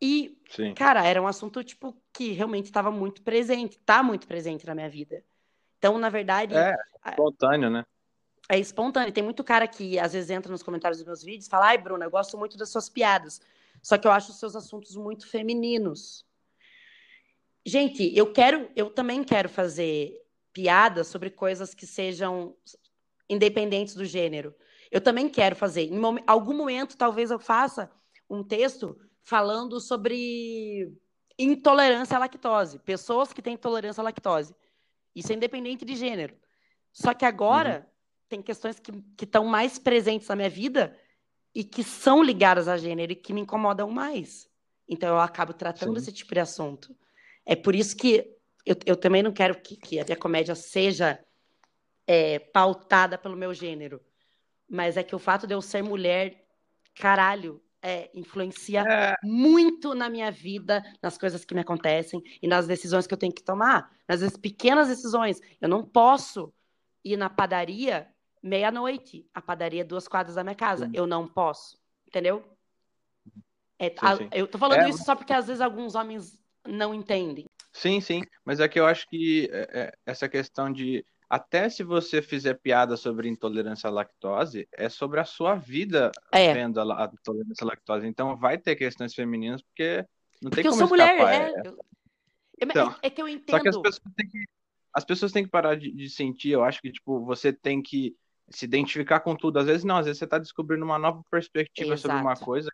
[0.00, 0.74] E Sim.
[0.74, 4.88] Cara, era um assunto, tipo, que realmente estava muito presente, tá muito presente na minha
[4.88, 5.24] vida.
[5.78, 6.76] Então, na verdade, É,
[7.08, 7.84] espontâneo, né?
[8.48, 9.12] é espontâneo.
[9.12, 11.78] Tem muito cara que às vezes entra nos comentários dos meus vídeos e fala: Ai,
[11.78, 13.40] Bruna, eu gosto muito das suas piadas.
[13.82, 16.27] Só que eu acho os seus assuntos muito femininos.
[17.68, 20.14] Gente, eu quero, eu também quero fazer
[20.54, 22.56] piadas sobre coisas que sejam
[23.28, 24.54] independentes do gênero.
[24.90, 25.82] Eu também quero fazer.
[25.82, 27.90] Em momen- algum momento, talvez eu faça
[28.28, 30.90] um texto falando sobre
[31.38, 34.54] intolerância à lactose, pessoas que têm intolerância à lactose.
[35.14, 36.34] Isso é independente de gênero.
[36.90, 37.86] Só que agora
[38.30, 40.98] tem questões que estão mais presentes na minha vida
[41.54, 44.48] e que são ligadas a gênero e que me incomodam mais.
[44.88, 46.02] Então eu acabo tratando Sim.
[46.02, 46.96] esse tipo de assunto.
[47.50, 48.30] É por isso que
[48.66, 51.18] eu, eu também não quero que, que a minha comédia seja
[52.06, 54.02] é, pautada pelo meu gênero.
[54.68, 56.46] Mas é que o fato de eu ser mulher,
[56.94, 62.66] caralho, é, influencia É, muito na minha vida, nas coisas que me acontecem e nas
[62.66, 65.40] decisões que eu tenho que tomar, nas vezes pequenas decisões.
[65.58, 66.52] Eu não posso
[67.02, 68.08] ir na padaria
[68.42, 69.26] meia-noite.
[69.32, 70.84] A padaria é duas quadras da minha casa.
[70.84, 70.92] Sim.
[70.92, 71.78] Eu não posso.
[72.06, 72.44] Entendeu?
[73.78, 74.28] É, Sim, a- sim.
[74.32, 77.46] eu tô falando É, isso só porque às vezes alguns homens não entendem.
[77.72, 78.22] sim, sim.
[78.44, 81.04] Mas é que eu acho que é, é, essa questão de.
[81.30, 86.54] Até se você fizer piada sobre intolerância à lactose, é sobre a sua vida É,
[86.54, 88.06] vendo a, a intolerância à lactose.
[88.06, 90.04] Então vai ter questões femininas, porque
[90.40, 91.12] não porque tem eu como sou mulher.
[91.14, 91.34] escapar.
[91.34, 91.78] É, É- eu- eu-
[92.60, 93.82] Então, é que eu Só que as entendo.
[93.82, 94.44] pessoas têm que,
[94.94, 98.16] as pessoas têm que parar de, de sentir, eu acho que, tipo, você tem que
[98.50, 99.58] se identificar com tudo.
[99.58, 102.44] Às vezes não, às vezes você está descobrindo uma nova perspectiva sobre uma Exato.
[102.46, 102.70] coisa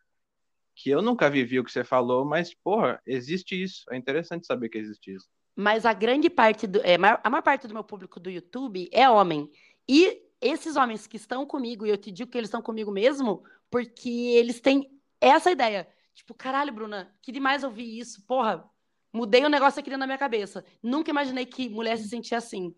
[0.75, 3.85] que eu nunca vivi o que você falou, mas, porra, existe isso.
[3.91, 5.29] É interessante saber que existe isso.
[5.57, 9.09] Mas a grande parte do, é, a maior parte do meu público do YouTube é
[9.09, 9.51] homem.
[9.89, 13.45] E esses homens que estão comigo, e eu te digo que eles estão comigo mesmo,
[13.71, 15.89] porque eles têm essa ideia.
[16.13, 18.25] Tipo, caralho, Bruna, que demais ouvir isso.
[18.27, 18.69] Porra,
[19.13, 20.65] mudei um negócio aqui dentro da minha cabeça.
[20.83, 22.75] Nunca imaginei que mulher se sentia assim.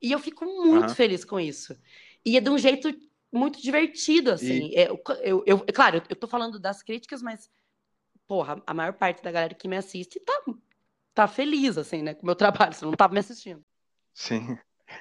[0.00, 0.94] E eu fico muito Aham.
[0.94, 1.76] feliz com isso.
[2.24, 2.92] E é de um jeito
[3.34, 4.72] muito divertido, assim.
[4.74, 7.50] É, eu, eu, eu- claro, eu tô falando das críticas, mas,
[8.28, 10.32] porra, a maior parte da galera que me assiste tá
[11.14, 13.64] tá feliz, assim, né, com o meu trabalho, você não tava me assistindo.
[14.14, 14.56] Sim.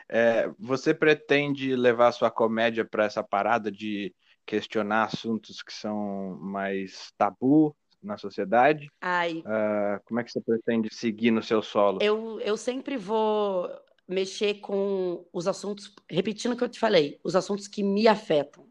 [0.09, 4.15] É, você pretende levar a sua comédia para essa parada de
[4.45, 8.91] questionar assuntos que são mais tabu na sociedade?
[9.01, 11.99] Ai, Ah, como é que você pretende seguir no seu solo?
[11.99, 13.69] eu, eu sempre vou
[14.13, 18.65] mexer com os assuntos, repetindo o que eu te falei, os assuntos que me afetam.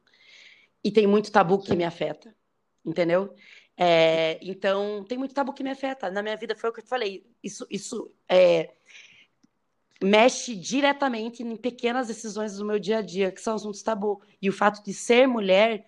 [0.82, 2.34] E tem muito tabu que me afeta,
[2.84, 3.34] entendeu?
[3.76, 6.10] É, então, tem muito tabu que me afeta.
[6.10, 7.24] Na minha vida foi o que eu te falei.
[7.42, 8.72] Isso, isso é,
[10.02, 14.22] mexe diretamente em pequenas decisões do meu dia a dia, que são assuntos tabu.
[14.40, 15.84] E o fato de ser mulher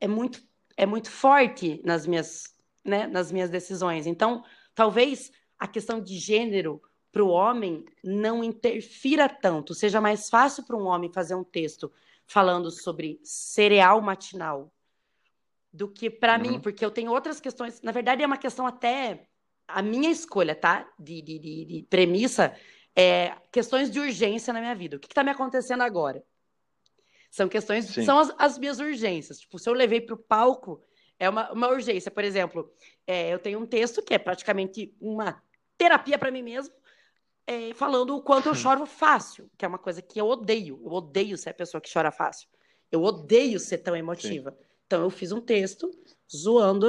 [0.00, 0.42] é muito,
[0.76, 2.54] é muito forte nas minhas,
[2.84, 4.06] né, nas minhas decisões.
[4.06, 10.64] Então, talvez a questão de gênero para o homem não interfira tanto, seja mais fácil
[10.64, 11.92] para um homem fazer um texto
[12.26, 14.72] falando sobre cereal matinal
[15.72, 16.40] do que para Uhum.
[16.40, 17.80] mim, porque eu tenho outras questões.
[17.82, 19.26] Na verdade, é uma questão até
[19.66, 20.88] a minha escolha, tá?
[20.98, 22.56] De, de, de, de premissa
[22.94, 24.96] é, questões de urgência na minha vida.
[24.96, 26.22] O que está me acontecendo agora?
[27.30, 28.04] São questões, Sim.
[28.04, 29.38] são as, as minhas urgências.
[29.40, 30.82] Tipo, se eu levei para o palco,
[31.18, 32.10] é uma, uma urgência.
[32.10, 32.72] Por exemplo,
[33.06, 35.40] é, eu tenho um texto que é praticamente uma
[35.78, 36.74] terapia para mim mesmo,
[37.50, 40.80] é, falando o quanto eu choro fácil, que é uma coisa que eu odeio.
[40.84, 42.48] Eu odeio ser a pessoa que chora fácil.
[42.92, 44.56] Eu odeio ser tão emotiva.
[44.86, 45.90] Então eu fiz um texto
[46.32, 46.86] zoando,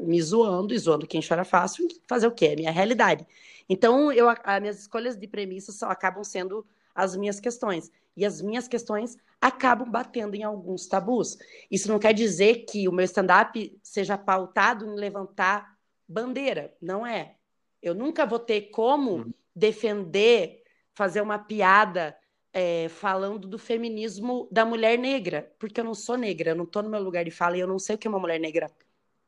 [0.00, 2.46] me zoando e zoando quem chora fácil, fazer o quê?
[2.46, 3.26] É minha realidade.
[3.68, 7.90] Então eu, as minhas escolhas de premissas só acabam sendo as minhas questões.
[8.16, 11.36] E as minhas questões acabam batendo em alguns tabus.
[11.70, 15.76] Isso não quer dizer que o meu stand-up seja pautado em levantar
[16.08, 16.74] bandeira.
[16.80, 17.36] Não é.
[17.82, 19.32] Eu nunca vou ter como uhum.
[19.54, 20.62] Defender,
[20.94, 22.16] fazer uma piada
[22.52, 26.82] é, falando do feminismo da mulher negra, porque eu não sou negra, eu não estou
[26.82, 28.70] no meu lugar de fala e eu não sei o que uma mulher negra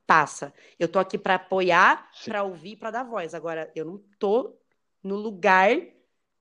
[0.06, 0.52] passa.
[0.78, 3.34] Eu estou aqui para apoiar, para ouvir, para dar voz.
[3.34, 4.60] Agora, eu não estou
[5.02, 5.76] no lugar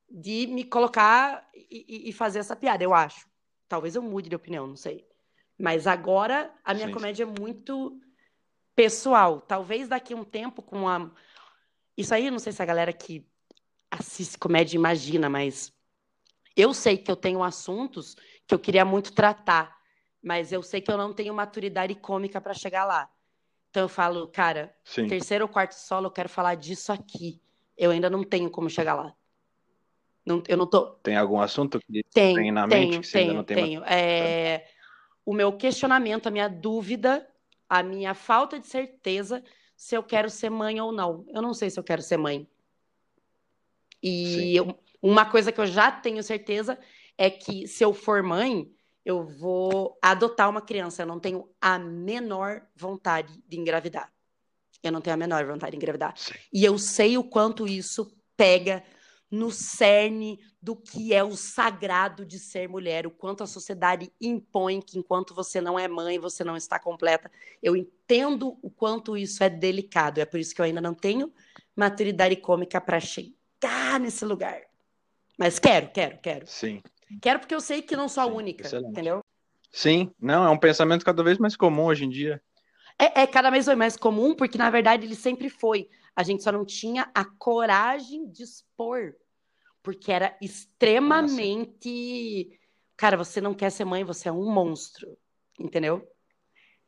[0.10, 3.28] de me colocar e, e, fazer essa piada, eu acho.
[3.68, 5.08] Talvez eu mude de opinião, não sei.
[5.58, 7.98] Mas agora a minha sim, comédia é muito
[8.76, 9.40] pessoal.
[9.40, 11.10] Talvez daqui a um tempo, com a.
[11.96, 13.26] Isso aí, não sei se a galera que
[13.92, 15.74] assiste comédia imagina, mas
[16.56, 18.16] eu sei que eu tenho assuntos
[18.48, 19.78] que eu queria muito tratar,
[20.24, 23.10] mas eu sei que eu não tenho maturidade cômica para chegar lá.
[23.70, 25.08] Então eu falo, cara, Sim.
[25.08, 27.42] terceiro ou quarto solo, eu quero falar disso aqui.
[27.78, 29.14] Eu ainda não tenho como chegar lá.
[30.26, 30.88] Não, eu não tô.
[31.04, 33.56] Tem algum assunto que tem, tem na tenho, mente que você tenho, ainda não tem?
[33.56, 33.84] Tenho.
[33.86, 34.68] É...
[35.26, 37.28] O meu questionamento, a minha dúvida,
[37.68, 39.44] a minha falta de certeza
[39.76, 41.26] se eu quero ser mãe ou não.
[41.30, 42.48] Eu não sei se eu quero ser mãe.
[44.02, 46.78] E eu, uma coisa que eu já tenho certeza
[47.18, 48.70] é que se eu for mãe,
[49.06, 51.02] eu vou adotar uma criança.
[51.02, 54.12] Eu não tenho a menor vontade de engravidar.
[54.84, 56.14] Eu não tenho a menor vontade de engravidar.
[56.18, 56.34] Sim.
[56.52, 58.84] E eu sei o quanto isso pega
[59.30, 64.82] no cerne do que é o sagrado de ser mulher, o quanto a sociedade impõe
[64.82, 67.32] que enquanto você não é mãe, você não está completa.
[67.64, 70.20] Eu entendo o quanto isso é delicado.
[70.20, 71.32] É por isso que eu ainda não tenho
[71.76, 73.00] maturidade cômica para
[73.62, 74.62] chegar nesse lugar.
[75.38, 76.48] Mas quero, quero, quero.
[76.48, 76.82] Sim.
[77.22, 78.92] Quero porque eu sei que não sou a Sim, única, excelente.
[78.92, 79.24] entendeu?
[79.72, 82.42] Sim, não, é um pensamento cada vez mais comum hoje em dia.
[83.00, 85.90] É, é, cada vez mais comum, porque na verdade ele sempre foi.
[86.16, 89.16] A gente só não tinha a coragem de expor.
[89.82, 92.50] Porque era extremamente.
[92.52, 92.56] Ah,
[92.98, 95.18] Cara, você não quer ser mãe, você é um monstro.
[95.60, 96.08] Entendeu?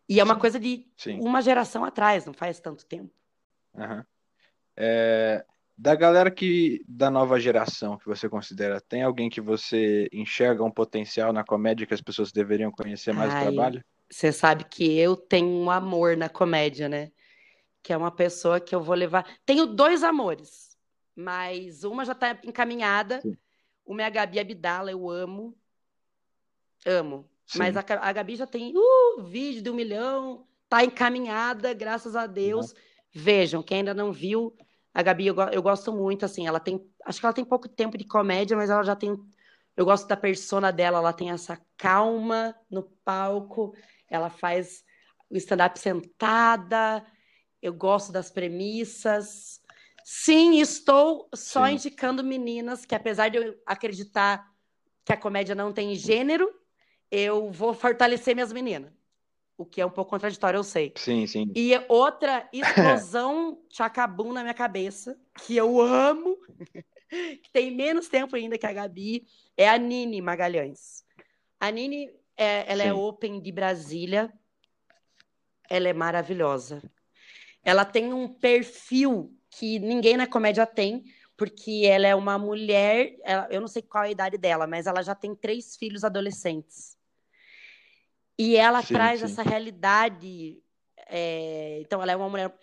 [0.08, 1.20] E é uma sim, coisa de sim.
[1.20, 3.12] uma geração atrás, não faz tanto tempo.
[3.74, 4.04] Uhum.
[4.76, 5.44] É,
[5.84, 10.72] da galera que da nova geração que você considera, tem alguém que você enxerga um
[10.72, 13.84] potencial na comédia que as pessoas deveriam conhecer mais Ai, o trabalho?
[14.10, 17.12] Você sabe que eu tenho um amor na comédia, né?
[17.84, 19.28] Que é uma pessoa que eu vou levar.
[19.46, 20.78] Tenho dois amores,
[21.14, 23.20] mas uma já está encaminhada.
[23.20, 23.36] Sim.
[23.86, 25.54] Uma é a Gabi Abdala, eu amo.
[26.86, 27.30] Amo.
[27.46, 27.60] Sim.
[27.60, 32.26] Mas a, a, Gabi já tem uh, vídeo de um milhão, tá encaminhada, graças a
[32.26, 32.72] Deus.
[32.72, 32.78] Uhum.
[33.12, 34.56] Vejam, quem ainda não viu,
[34.94, 36.80] a Gabi, eu, eu gosto muito, assim, ela tem.
[37.04, 39.18] Acho que ela tem pouco tempo de comédia, mas ela já tem.
[39.76, 43.76] Eu gosto da persona dela, ela tem essa calma no palco,
[44.08, 44.84] ela faz
[45.30, 47.04] o stand-up sentada,
[47.60, 49.60] eu gosto das premissas.
[50.06, 51.74] Sim, estou só Sim.
[51.74, 54.48] indicando meninas que, apesar de eu acreditar
[55.04, 56.48] que a comédia não tem gênero,
[57.10, 58.94] eu vou fortalecer minhas meninas
[59.58, 60.94] o que é um pouco contraditório, eu sei.
[60.96, 61.52] Sim, sim.
[61.56, 66.38] E outra explosão chacabum na minha cabeça, que eu amo,
[67.10, 71.04] que tem menos tempo ainda que a Gabi, é a Nini Magalhães.
[71.60, 72.92] A Nini, é, ela é sim.
[72.92, 74.34] é open de Brasília,
[75.70, 76.82] ela é maravilhosa.
[77.64, 81.04] Ela tem um perfil que ninguém na comédia tem,
[81.38, 84.88] porque ela é uma mulher, ela, eu não sei qual é a idade dela, mas
[84.88, 86.98] ela já tem três filhos adolescentes.
[88.38, 89.26] E ela sim, traz sim.
[89.26, 90.62] essa realidade.
[91.08, 91.80] É...
[91.82, 92.54] Então, ela é uma mulher.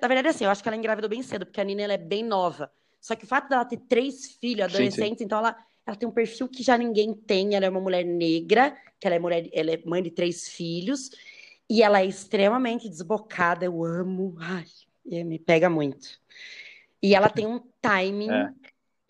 [0.00, 1.98] Na verdade, assim, eu acho que ela engravidou bem cedo, porque a Nina ela é
[1.98, 2.70] bem nova.
[3.00, 5.56] Só que o fato dela ter três filhos adolescentes, sim, então ela,
[5.86, 7.54] ela tem um perfil que já ninguém tem.
[7.54, 11.10] Ela é uma mulher negra, que ela é, mulher, ela é mãe de três filhos,
[11.68, 13.64] e ela é extremamente desbocada.
[13.64, 14.36] Eu amo.
[14.38, 14.64] Ai,
[15.24, 16.20] me pega muito.
[17.02, 18.52] E ela tem um timing é.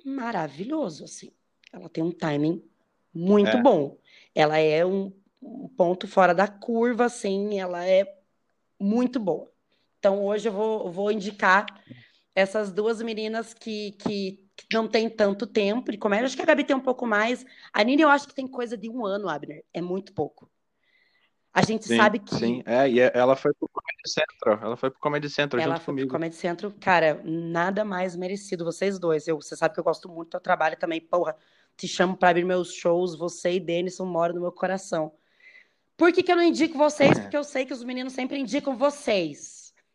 [0.05, 1.33] maravilhoso, assim.
[1.73, 2.63] Ela tem um timing
[3.13, 3.63] muito é.
[3.63, 3.99] bom.
[4.35, 8.07] Ela é um um ponto fora da curva, assim, ela é
[8.79, 9.51] muito boa.
[9.99, 11.67] Então, hoje eu vou, vou indicar
[12.35, 16.27] essas duas meninas que, que, que não tem tanto tempo de comédia.
[16.27, 17.45] Acho que a Gabi tem um pouco mais.
[17.73, 19.65] A Nina, eu acho que tem coisa de um ano, Abner.
[19.73, 20.51] É muito pouco.
[21.53, 22.35] A gente sim, sabe que.
[22.35, 23.69] Sim, é, e ela foi pro
[24.07, 24.59] Central.
[24.63, 26.13] Ela foi pro Comedy Central Ela junto foi pro comigo.
[26.13, 26.73] Comedy Central.
[26.81, 29.27] Cara, nada mais merecido, vocês dois.
[29.27, 31.01] Eu, você sabe que eu gosto muito do teu trabalho também.
[31.01, 31.37] Porra,
[31.77, 33.17] te chamo pra abrir meus shows.
[33.17, 35.13] Você e Denison moram no meu coração.
[36.01, 37.19] Por que, que eu não indico vocês?
[37.19, 39.75] Porque eu sei que os meninos sempre indicam vocês.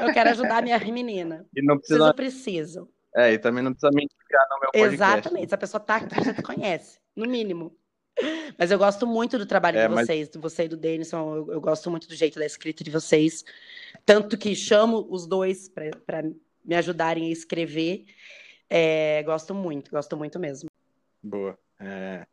[0.00, 1.44] eu quero ajudar a minha menina.
[1.54, 2.06] E não Vocês precisa.
[2.06, 2.88] não precisam.
[3.14, 4.94] É, e também não precisa me indicar no meu podcast.
[4.94, 5.48] Exatamente.
[5.50, 7.76] Se a pessoa tá aqui, já te conhece, no mínimo.
[8.58, 11.36] Mas eu gosto muito do trabalho É, de mas- vocês, do você e do Denison.
[11.36, 13.44] Eu, eu gosto muito do jeito da escrita de vocês.
[14.06, 16.22] Tanto que chamo os dois para
[16.64, 18.06] me ajudarem a escrever.
[18.70, 20.70] É, gosto muito, gosto muito mesmo.
[21.22, 21.58] Boa.
[21.78, 22.26] É,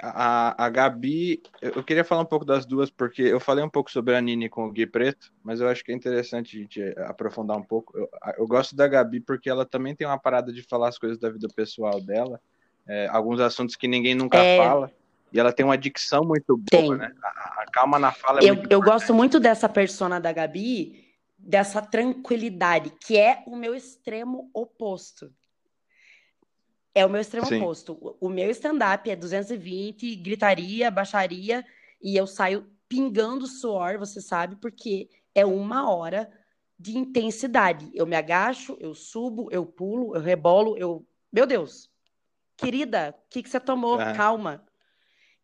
[0.00, 3.90] a, a Gabi, eu queria falar um pouco das duas, porque eu falei um pouco
[3.90, 6.82] sobre a Nini com o Gui Preto, mas eu acho que é interessante a gente
[7.06, 7.96] aprofundar um pouco.
[7.96, 11.18] Eu, eu gosto da Gabi porque ela também tem uma parada de falar as coisas
[11.18, 12.40] da vida pessoal dela,
[12.86, 14.56] é, alguns assuntos que ninguém nunca É.
[14.56, 14.92] fala,
[15.32, 16.96] e ela tem uma dicção muito boa, Tem.
[16.96, 17.12] né?
[17.22, 21.04] A, a calma na fala é Eu, muito eu gosto muito dessa persona da Gabi,
[21.38, 25.30] dessa tranquilidade, que é o meu extremo oposto.
[26.96, 27.60] É o meu extremo Sim.
[27.60, 28.16] oposto.
[28.18, 31.62] O, meu stand-up é 220, gritaria, baixaria,
[32.00, 36.26] e eu saio pingando suor, você sabe, porque é uma hora
[36.78, 37.90] de intensidade.
[37.92, 41.06] Eu me agacho, eu subo, eu pulo, eu rebolo, eu.
[41.30, 41.90] Meu Deus!
[42.56, 44.00] Querida, o que, que você tomou?
[44.00, 44.14] Aham.
[44.14, 44.64] Calma.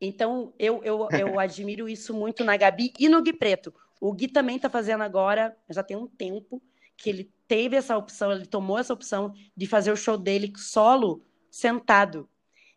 [0.00, 3.74] Então, eu, eu, eu admiro isso muito na Gabi e no Gui Preto.
[4.00, 6.62] O Gui também está fazendo agora, já tem um tempo,
[6.96, 11.22] que ele teve essa opção, ele tomou essa opção de fazer o show dele solo,
[11.52, 12.26] sentado.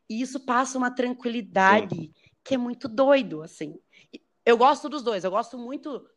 [0.09, 2.11] E isso passa uma tranquilidade
[2.43, 3.79] que é muito doido, assim.
[4.45, 6.07] Eu gosto dos dois, eu gosto muito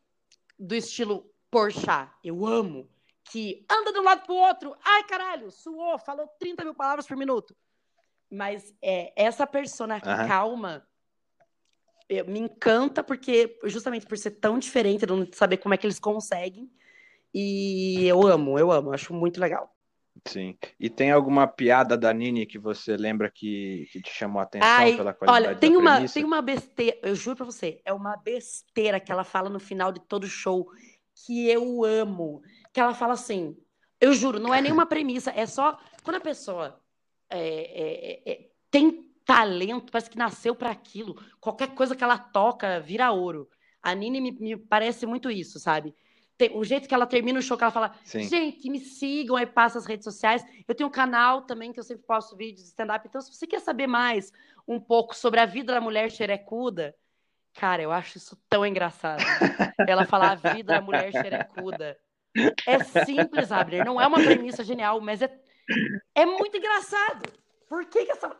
[0.59, 2.87] do estilo Porchat, eu amo.
[3.31, 7.15] Que anda de um lado pro outro, ai caralho, suou, falou 30 mil palavras por
[7.15, 7.55] minuto.
[8.29, 10.27] Mas é, essa persona Aham.
[10.27, 10.87] calma
[12.07, 15.85] eu- me encanta porque justamente por ser tão diferente, eu não saber como é que
[15.85, 16.69] eles conseguem.
[17.33, 19.75] E eu amo, eu amo, acho muito legal.
[20.27, 20.57] Sim.
[20.79, 24.69] E tem alguma piada da Nini que você lembra que, que te chamou a atenção
[24.69, 26.13] Ai, pela qualidade olha, tem da uma, premissa?
[26.13, 29.91] tem uma besteira, eu juro pra você, é uma besteira que ela fala no final
[29.91, 30.67] de todo show
[31.25, 32.41] que eu amo.
[32.73, 33.57] Que ela fala assim,
[33.99, 36.79] eu juro, não é nenhuma premissa, é só quando a pessoa
[37.29, 42.79] é, é, é, tem talento, parece que nasceu para aquilo, qualquer coisa que ela toca
[42.79, 43.47] vira ouro.
[43.81, 45.93] A Nini me, me parece muito isso, sabe?
[46.53, 48.23] O jeito que ela termina o show, que ela fala, Sim.
[48.23, 50.45] Gente, me sigam aí, passa as redes sociais.
[50.67, 53.05] Eu tenho um canal também que eu sempre posto vídeos de stand-up.
[53.07, 54.31] Então, se você quer saber mais
[54.67, 56.95] um pouco sobre a vida da mulher xerecuda,
[57.53, 59.19] cara, eu acho isso tão engraçado.
[59.87, 61.97] Ela falar a vida da mulher xerecuda.
[62.65, 63.83] É simples, Abner.
[63.83, 65.29] Não é uma premissa genial, mas é,
[66.15, 67.29] é muito engraçado.
[67.67, 68.35] Por que, que essa.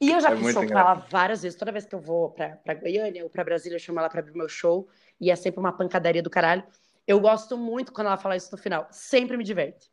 [0.00, 1.58] E eu já É fiz show com ela várias vezes.
[1.58, 4.20] Toda vez que eu vou pra, pra Goiânia ou pra Brasília, eu chamo ela pra
[4.20, 4.88] abrir meu show.
[5.20, 6.62] E é sempre uma pancadaria do caralho.
[7.06, 8.88] Eu gosto muito quando ela fala isso no final.
[8.90, 9.90] Sempre me diverte.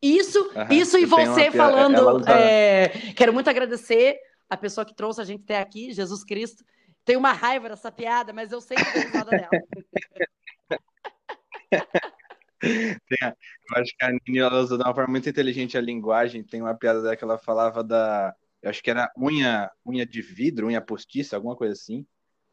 [0.00, 2.26] Isso, Aham, isso e você falando.
[2.28, 6.64] é, quero muito agradecer a pessoa que trouxe a gente até aqui, Jesus Cristo.
[7.04, 9.50] Tenho uma raiva dessa piada, mas eu sei que dou risada dela.
[12.62, 16.44] Eu acho que a Nini ela usa de uma forma muito inteligente a linguagem.
[16.44, 18.34] Tem uma piada dela que ela falava da.
[18.60, 22.06] Eu acho que era unha, unha de vidro, unha postiça, alguma coisa assim.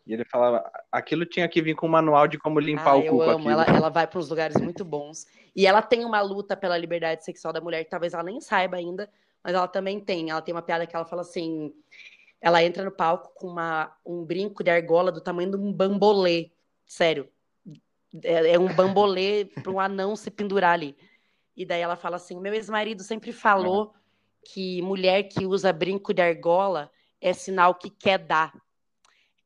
[0.08, 3.02] E ele falava, aquilo tinha que vir com um manual de como limpar Ah, o
[3.02, 3.50] eu cu com amo.
[3.50, 5.28] Ela, ela vai para uns lugares muito bons.
[5.54, 8.78] E ela tem uma luta pela liberdade sexual da mulher, que talvez ela nem saiba
[8.78, 9.10] ainda,
[9.44, 10.30] mas ela também tem.
[10.30, 11.74] Ela tem uma piada que ela fala assim:
[12.40, 16.52] ela entra no palco com uma, um brinco de argola do tamanho de um bambolê.
[16.86, 17.28] Sério.
[18.24, 20.96] É, é um bambolê para um anão se pendurar ali.
[21.54, 23.94] E daí ela fala assim: meu ex-marido sempre falou
[24.42, 26.90] que mulher que usa brinco de argola
[27.20, 28.54] é sinal que quer dar.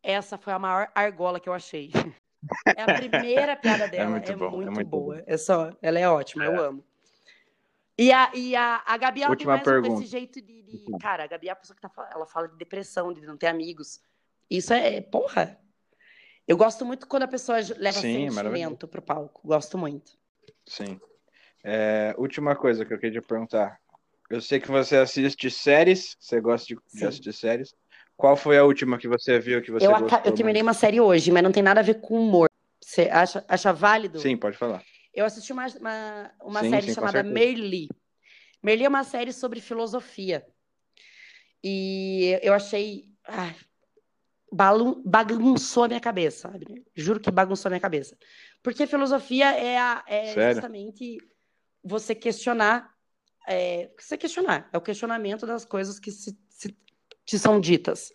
[0.03, 1.91] Essa foi a maior argola que eu achei.
[2.75, 4.03] É a primeira piada dela.
[4.03, 5.23] É muito muito, bom, é muito boa.
[5.27, 6.83] É só, ela é ótima, eu amo.
[7.97, 10.01] E a, e a, a Gabi, ela Última tem mais pergunta.
[10.03, 12.09] esse jeito de, de- Cara, a Gabi é a pessoa que tá.
[12.11, 14.01] Ela fala de depressão, de não ter amigos.
[14.49, 15.59] Isso é, porra.
[16.47, 18.39] Eu gosto muito quando a pessoa leva Sim, maravilhoso.
[18.41, 19.47] sentimento pro palco.
[19.47, 20.17] Gosto muito.
[20.65, 20.99] Sim.
[21.63, 23.79] É, última coisa que eu queria perguntar.
[24.29, 27.75] Eu sei que você assiste séries, você gosta de, de assistir séries.
[28.21, 31.01] Qual foi a última que você viu que você Eu, gostou eu terminei uma série
[31.01, 32.47] hoje, mas não tem nada a ver com humor.
[32.79, 34.19] Você acha, acha válido?
[34.19, 34.83] Sim, pode falar.
[35.11, 37.23] Eu assisti uma, uma, uma Sim, série sim, chamada.
[37.23, 37.89] Merli.
[38.61, 40.45] Merli é uma série sobre filosofia.
[41.63, 43.05] E eu achei.
[43.27, 43.55] ai,
[45.03, 46.85] bagunçou a minha cabeça, sabe?
[46.95, 48.15] Juro que bagunçou a minha cabeça.
[48.61, 51.17] Porque filosofia é, a- é justamente
[51.83, 52.93] você questionar.
[53.47, 54.69] É, você questionar.
[54.71, 56.37] É o questionamento das coisas que se-
[57.31, 58.11] te são ditas.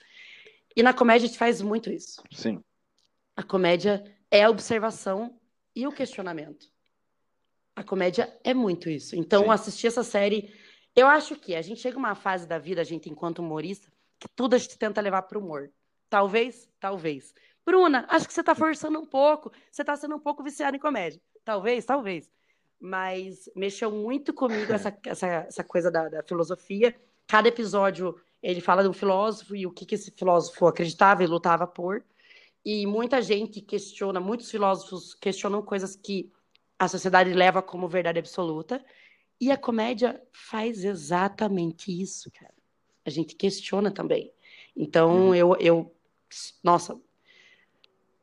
[0.77, 2.23] E na comédia a gente faz muito isso.
[2.31, 2.63] Sim.
[3.35, 5.41] A comédia é a observação
[5.75, 6.67] e o questionamento.
[7.75, 9.17] A comédia é muito isso.
[9.17, 9.51] Então, Sim.
[9.51, 10.55] assistir essa série,
[10.95, 14.29] eu acho que a gente chega uma fase da vida, a gente, enquanto humorista, que
[14.29, 15.71] tudo a gente tenta levar para o humor.
[16.11, 17.35] Talvez, talvez.
[17.65, 19.51] Bruna, acho que você está forçando um pouco.
[19.71, 21.21] Você está sendo um pouco viciada em comédia.
[21.43, 22.31] Talvez, talvez.
[22.79, 26.95] Mas mexeu muito comigo essa, essa, essa coisa da, da filosofia.
[27.27, 31.27] Cada episódio ele fala de um filósofo e o que, que esse filósofo acreditava e
[31.27, 32.05] lutava por.
[32.65, 36.33] E muita gente questiona, muitos filósofos questionam coisas que
[36.79, 38.85] a sociedade leva como verdade absoluta.
[39.41, 42.55] E a comédia faz exatamente isso, cara.
[43.05, 44.33] A gente questiona também.
[44.77, 45.35] Então, uhum.
[45.35, 45.95] eu, eu.
[46.63, 47.01] Nossa.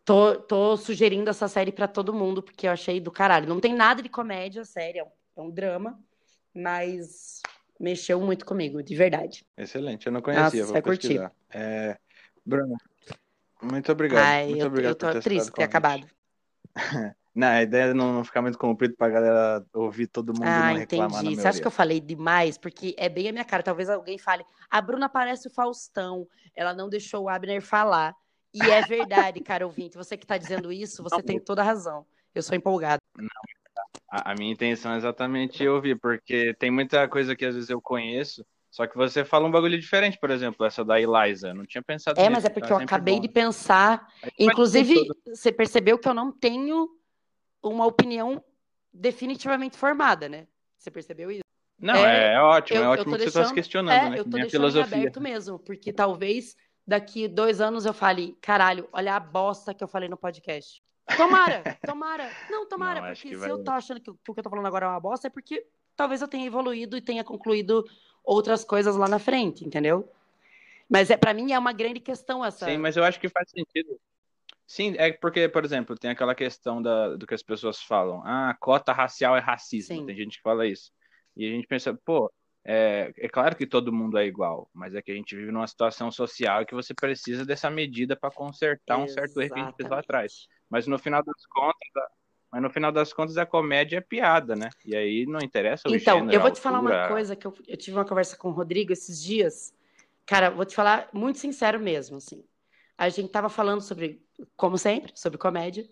[0.03, 3.47] Tô, tô sugerindo essa série para todo mundo, porque eu achei do caralho.
[3.47, 5.03] Não tem nada de comédia, sério.
[5.03, 5.99] É é um drama.
[6.53, 7.41] Mas
[7.83, 9.45] mexeu muito comigo, de verdade.
[9.57, 11.31] Excelente, eu não conhecia, Nossa, vou pesquisar.
[11.49, 11.97] É...
[12.45, 12.77] Bruno,
[13.61, 14.23] muito obrigado.
[14.23, 16.07] Ai, muito eu, obrigado eu tô triste por ter acabado.
[17.35, 20.73] Não, a ideia é não ficar muito comprido pra galera ouvir todo mundo ah, e
[20.73, 21.35] não reclamar entendi.
[21.35, 22.59] Você acha que eu falei demais?
[22.59, 23.63] Porque é bem a minha cara.
[23.63, 28.15] Talvez alguém fale, a Bruna parece o Faustão, ela não deixou o Abner falar.
[28.53, 29.97] E é verdade, cara ouvinte.
[29.97, 32.05] Você que tá dizendo isso, você não, tem toda a razão.
[32.35, 33.01] Eu sou empolgado.
[33.17, 33.27] Não,
[34.13, 37.81] a, a minha intenção é exatamente ouvir, porque tem muita coisa que às vezes eu
[37.81, 41.49] conheço, só que você fala um bagulho diferente, por exemplo, essa da Eliza.
[41.49, 43.21] Eu não tinha pensado É, nisso, mas é porque então eu acabei bom.
[43.21, 44.07] de pensar.
[44.37, 44.95] Inclusive,
[45.27, 46.87] você percebeu que eu não tenho
[47.61, 48.43] uma opinião
[48.93, 50.47] definitivamente formada, né?
[50.77, 51.43] Você percebeu isso?
[51.79, 54.19] Não, é, é ótimo, eu, é ótimo que deixando, você está se questionando, é, né?
[54.19, 54.97] Eu tô Minha deixando filosofia.
[54.97, 56.55] aberto mesmo, porque talvez
[56.85, 60.83] daqui dois anos eu fale, caralho, olha a bosta que eu falei no podcast.
[61.17, 62.31] Tomara, tomara.
[62.49, 63.51] Não, tomara, não, porque se vai...
[63.51, 65.65] eu tô achando que o que eu tô falando agora é uma bosta, é porque
[65.95, 67.83] talvez eu tenha evoluído e tenha concluído
[68.23, 70.09] outras coisas lá na frente, entendeu?
[70.89, 72.65] Mas é para mim é uma grande questão essa.
[72.65, 73.99] Sim, mas eu acho que faz sentido.
[74.65, 78.21] Sim, é porque, por exemplo, tem aquela questão da, do que as pessoas falam.
[78.25, 79.97] Ah, cota racial é racismo.
[79.97, 80.05] Sim.
[80.05, 80.91] Tem gente que fala isso.
[81.35, 82.31] E a gente pensa, pô,
[82.65, 85.67] é, é, claro que todo mundo é igual, mas é que a gente vive numa
[85.67, 89.11] situação social que você precisa dessa medida para consertar Exatamente.
[89.11, 90.47] um certo erro que a gente fez lá atrás.
[90.73, 92.03] Mas no final das contas,
[92.51, 94.71] mas no final das contas a comédia é piada, né?
[94.83, 97.53] E aí não interessa o Então, gênero, eu vou te falar uma coisa que eu,
[97.67, 99.71] eu tive uma conversa com o Rodrigo esses dias.
[100.25, 102.43] Cara, vou te falar muito sincero mesmo, assim.
[102.97, 104.25] A gente tava falando sobre,
[104.57, 105.87] como sempre, sobre comédia.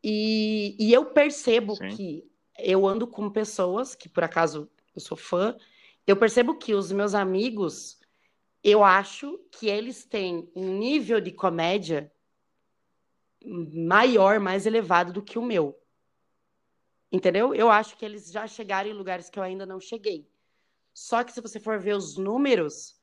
[0.00, 1.88] E, e eu percebo Sim.
[1.88, 5.56] que eu ando com pessoas que, por acaso, eu sou fã,
[6.06, 7.98] eu percebo que os meus amigos,
[8.62, 12.12] eu acho que eles têm um nível de comédia
[13.44, 15.78] maior, mais elevado do que o meu.
[17.10, 17.54] Entendeu?
[17.54, 20.28] Eu acho que eles já chegaram em lugares que eu ainda não cheguei.
[20.92, 23.00] Só que se você for ver os números,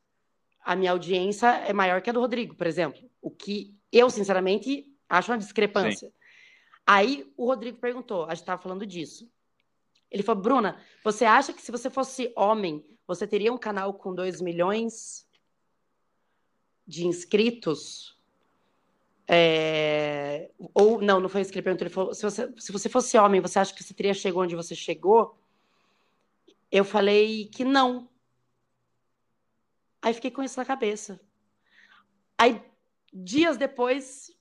[0.64, 3.10] a minha audiência é maior que a do Rodrigo, por exemplo.
[3.22, 6.10] O que eu, sinceramente, acho uma discrepância.
[6.10, 6.16] Sim.
[6.86, 9.32] Aí o Rodrigo perguntou, a gente estava falando disso.
[10.12, 14.14] Ele falou, Bruna, você acha que se você fosse homem, você teria um canal com
[14.14, 15.28] 2 milhões
[16.86, 18.15] de inscritos?
[19.28, 20.52] É...
[20.74, 21.86] Ou, não, não foi isso que ele perguntou.
[21.88, 24.56] Ele falou: se você, se você fosse homem, você acha que você teria chegado onde
[24.56, 25.38] você chegou?
[26.72, 28.10] Eu falei que não.
[30.02, 31.20] Aí fiquei com isso na cabeça.
[32.38, 32.62] Aí,
[33.14, 34.32] dias depois,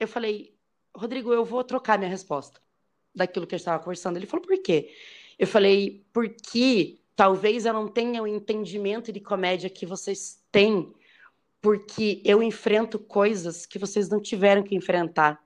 [0.00, 0.56] eu falei:
[0.94, 2.60] Rodrigo, eu vou trocar minha resposta
[3.14, 4.16] daquilo que a gente estava conversando.
[4.16, 4.94] Ele falou: por quê?
[5.38, 10.94] Eu falei: porque talvez eu não tenha o entendimento de comédia que vocês têm
[11.62, 15.40] porque eu enfrento coisas que vocês não tiveram que enfrentar.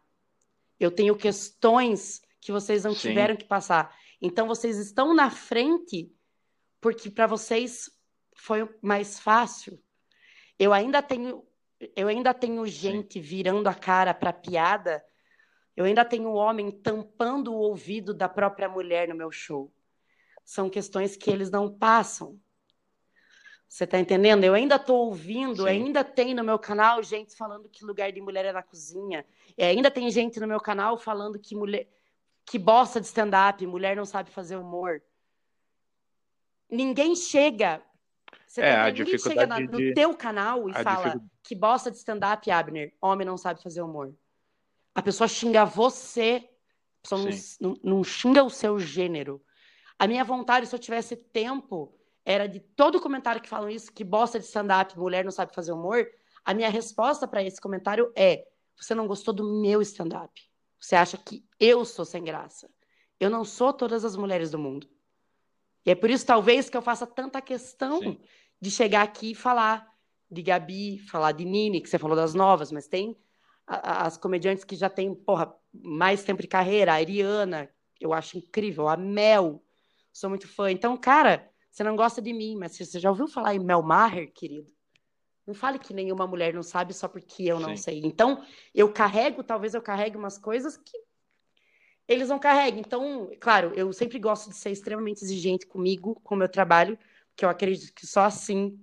[0.80, 3.08] Eu tenho questões que vocês não Sim.
[3.08, 3.94] tiveram que passar.
[4.20, 6.10] Então vocês estão na frente
[6.80, 7.90] porque para vocês
[8.34, 9.78] foi mais fácil.
[10.58, 11.44] Eu ainda tenho
[11.94, 13.20] eu ainda tenho gente Sim.
[13.20, 15.04] virando a cara para piada.
[15.76, 19.70] Eu ainda tenho homem tampando o ouvido da própria mulher no meu show.
[20.42, 22.40] São questões que eles não passam.
[23.68, 24.44] Você está entendendo?
[24.44, 25.68] Eu ainda estou ouvindo, Sim.
[25.68, 29.24] ainda tem no meu canal gente falando que lugar de mulher é na cozinha.
[29.58, 31.88] E ainda tem gente no meu canal falando que mulher
[32.44, 35.02] que bosta de stand-up, mulher não sabe fazer humor.
[36.70, 37.82] Ninguém chega.
[38.46, 42.48] Você é, tá, ninguém chega na, no teu canal e fala que bosta de stand-up,
[42.48, 44.14] Abner, homem não sabe fazer humor.
[44.94, 46.48] A pessoa xinga você,
[46.98, 49.42] a pessoa não, não, não xinga o seu gênero.
[49.98, 51.95] A minha vontade, se eu tivesse tempo,
[52.26, 55.70] era de todo comentário que falam isso, que bosta de stand-up, mulher não sabe fazer
[55.70, 56.04] humor,
[56.44, 58.44] a minha resposta para esse comentário é:
[58.76, 60.32] você não gostou do meu stand-up.
[60.78, 62.68] Você acha que eu sou sem graça.
[63.18, 64.88] Eu não sou todas as mulheres do mundo.
[65.86, 68.20] E é por isso, talvez, que eu faça tanta questão Sim.
[68.60, 69.88] de chegar aqui e falar
[70.28, 73.16] de Gabi, falar de Nini, que você falou das novas, mas tem
[73.66, 77.70] as comediantes que já têm, porra, mais tempo de carreira, a Ariana,
[78.00, 79.64] eu acho incrível, a Mel,
[80.12, 80.70] sou muito fã.
[80.70, 84.32] Então, cara, você não gosta de mim, mas você já ouviu falar em Mel Maher,
[84.32, 84.72] querido?
[85.46, 87.82] Não fale que nenhuma mulher não sabe só porque eu não Sim.
[87.82, 88.00] sei.
[88.02, 88.42] Então,
[88.74, 90.98] eu carrego, talvez eu carregue umas coisas que
[92.08, 92.80] eles não carregam.
[92.80, 96.98] Então, claro, eu sempre gosto de ser extremamente exigente comigo, com o meu trabalho,
[97.36, 98.82] que eu acredito que só assim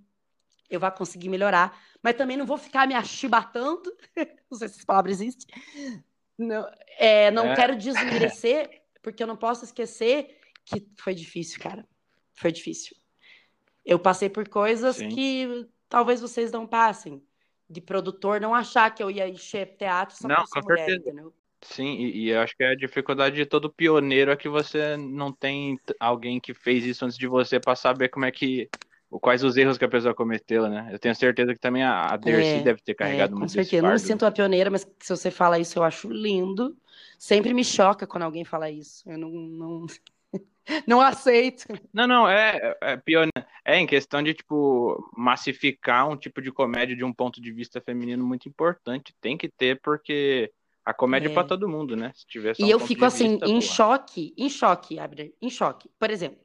[0.70, 1.76] eu vou conseguir melhorar.
[2.00, 3.92] Mas também não vou ficar me achibatando.
[4.52, 5.48] não sei se essa palavra existe.
[6.38, 6.70] Não,
[7.00, 7.56] é, não é.
[7.56, 11.84] quero desmerecer, porque eu não posso esquecer que foi difícil, cara.
[12.34, 12.96] Foi difícil.
[13.86, 15.10] Eu passei por coisas Sim.
[15.10, 17.22] que talvez vocês não passem.
[17.70, 21.10] De produtor não achar que eu ia encher teatro só não, com mulher, certeza.
[21.10, 21.34] entendeu?
[21.62, 25.32] Sim, e, e eu acho que a dificuldade de todo pioneiro é que você não
[25.32, 28.70] tem alguém que fez isso antes de você para saber como é que.
[29.22, 30.90] Quais os erros que a pessoa cometeu, né?
[30.92, 33.48] Eu tenho certeza que também a, a Dercy é, deve ter carregado é, muito Com
[33.48, 33.76] certeza.
[33.76, 36.76] Eu não me sinto a pioneira, mas se você fala isso, eu acho lindo.
[37.20, 39.08] Sempre me choca quando alguém fala isso.
[39.08, 39.86] Eu não, não,
[40.88, 41.66] não aceito.
[41.94, 43.28] Não, não, é, é pior.
[43.66, 47.82] É em questão de, tipo, massificar um tipo de comédia de um ponto de vista
[47.82, 49.16] feminino muito importante.
[49.22, 50.52] Tem que ter, porque
[50.86, 52.12] a comédia é, é para todo mundo, né?
[52.16, 55.90] Se tiver e um eu fico assim, vista, em choque, em choque, Abner, em choque.
[55.98, 56.40] Por exemplo,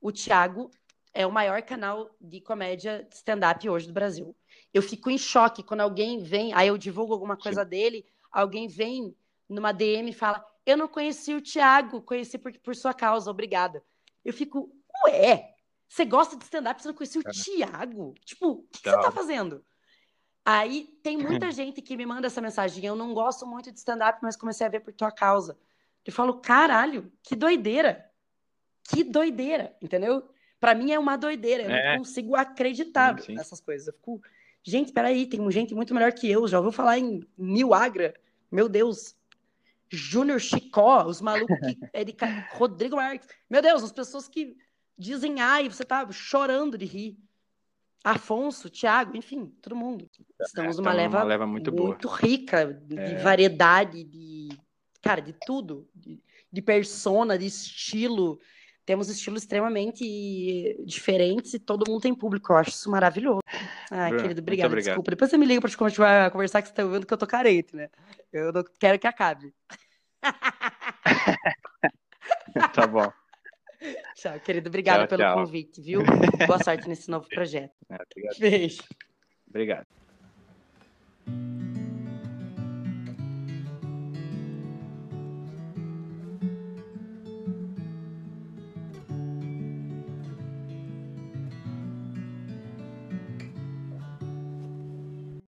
[0.00, 0.70] o Thiago
[1.14, 4.34] é o maior canal de comédia stand-up hoje do Brasil.
[4.72, 7.68] Eu fico em choque quando alguém vem, aí eu divulgo alguma coisa Sim.
[7.68, 9.14] dele, alguém vem
[9.48, 13.82] numa DM e fala: Eu não conheci o Thiago, conheci por, por sua causa, obrigada.
[14.24, 14.72] Eu fico,
[15.06, 15.54] ué,
[15.88, 18.14] você gosta de stand-up, você não conhecia o Thiago?
[18.24, 19.64] Tipo, o que, que você tá fazendo?
[20.44, 22.84] Aí tem muita gente que me manda essa mensagem.
[22.84, 25.58] Eu não gosto muito de stand-up, mas comecei a ver por tua causa.
[26.04, 28.10] Eu falo, caralho, que doideira.
[28.84, 30.28] Que doideira, entendeu?
[30.58, 31.64] Para mim é uma doideira.
[31.64, 31.92] Eu é.
[31.92, 33.34] não consigo acreditar sim, sim.
[33.34, 33.88] nessas coisas.
[33.88, 34.20] Eu fico,
[34.62, 36.48] gente, peraí, tem gente muito melhor que eu.
[36.48, 38.14] Já ouviu falar em Nil Agra?
[38.50, 39.14] Meu Deus,
[39.96, 41.78] Júnior Chicó, os malucos que.
[41.92, 42.16] É de,
[42.52, 43.28] Rodrigo Marques.
[43.48, 44.56] Meu Deus, as pessoas que
[44.96, 47.18] dizem ai, você tá chorando de rir.
[48.04, 50.10] Afonso, Thiago, enfim, todo mundo.
[50.40, 53.22] Estamos numa leva, uma leva muito, muito rica de é.
[53.22, 54.48] variedade, de.
[55.00, 55.88] Cara, de tudo.
[55.94, 56.20] De,
[56.50, 58.40] de persona, de estilo.
[58.84, 60.04] Temos estilos extremamente
[60.84, 62.52] diferentes e todo mundo tem público.
[62.52, 63.40] Eu acho isso maravilhoso.
[63.90, 64.74] Ah, Bruno, querido, obrigado.
[64.74, 65.10] Desculpa.
[65.10, 67.18] Depois você me liga pra gente continuar a conversar, que você tá ouvindo que eu
[67.18, 67.88] tô carente, né?
[68.32, 69.54] Eu não quero que acabe.
[72.74, 73.12] tá bom.
[74.14, 74.68] Tchau, querido.
[74.68, 75.36] Obrigada pelo tchau.
[75.36, 76.02] convite, viu?
[76.46, 77.74] Boa sorte nesse novo projeto.
[77.90, 78.38] É, obrigado.
[78.38, 78.82] Beijo.
[79.48, 79.86] Obrigado.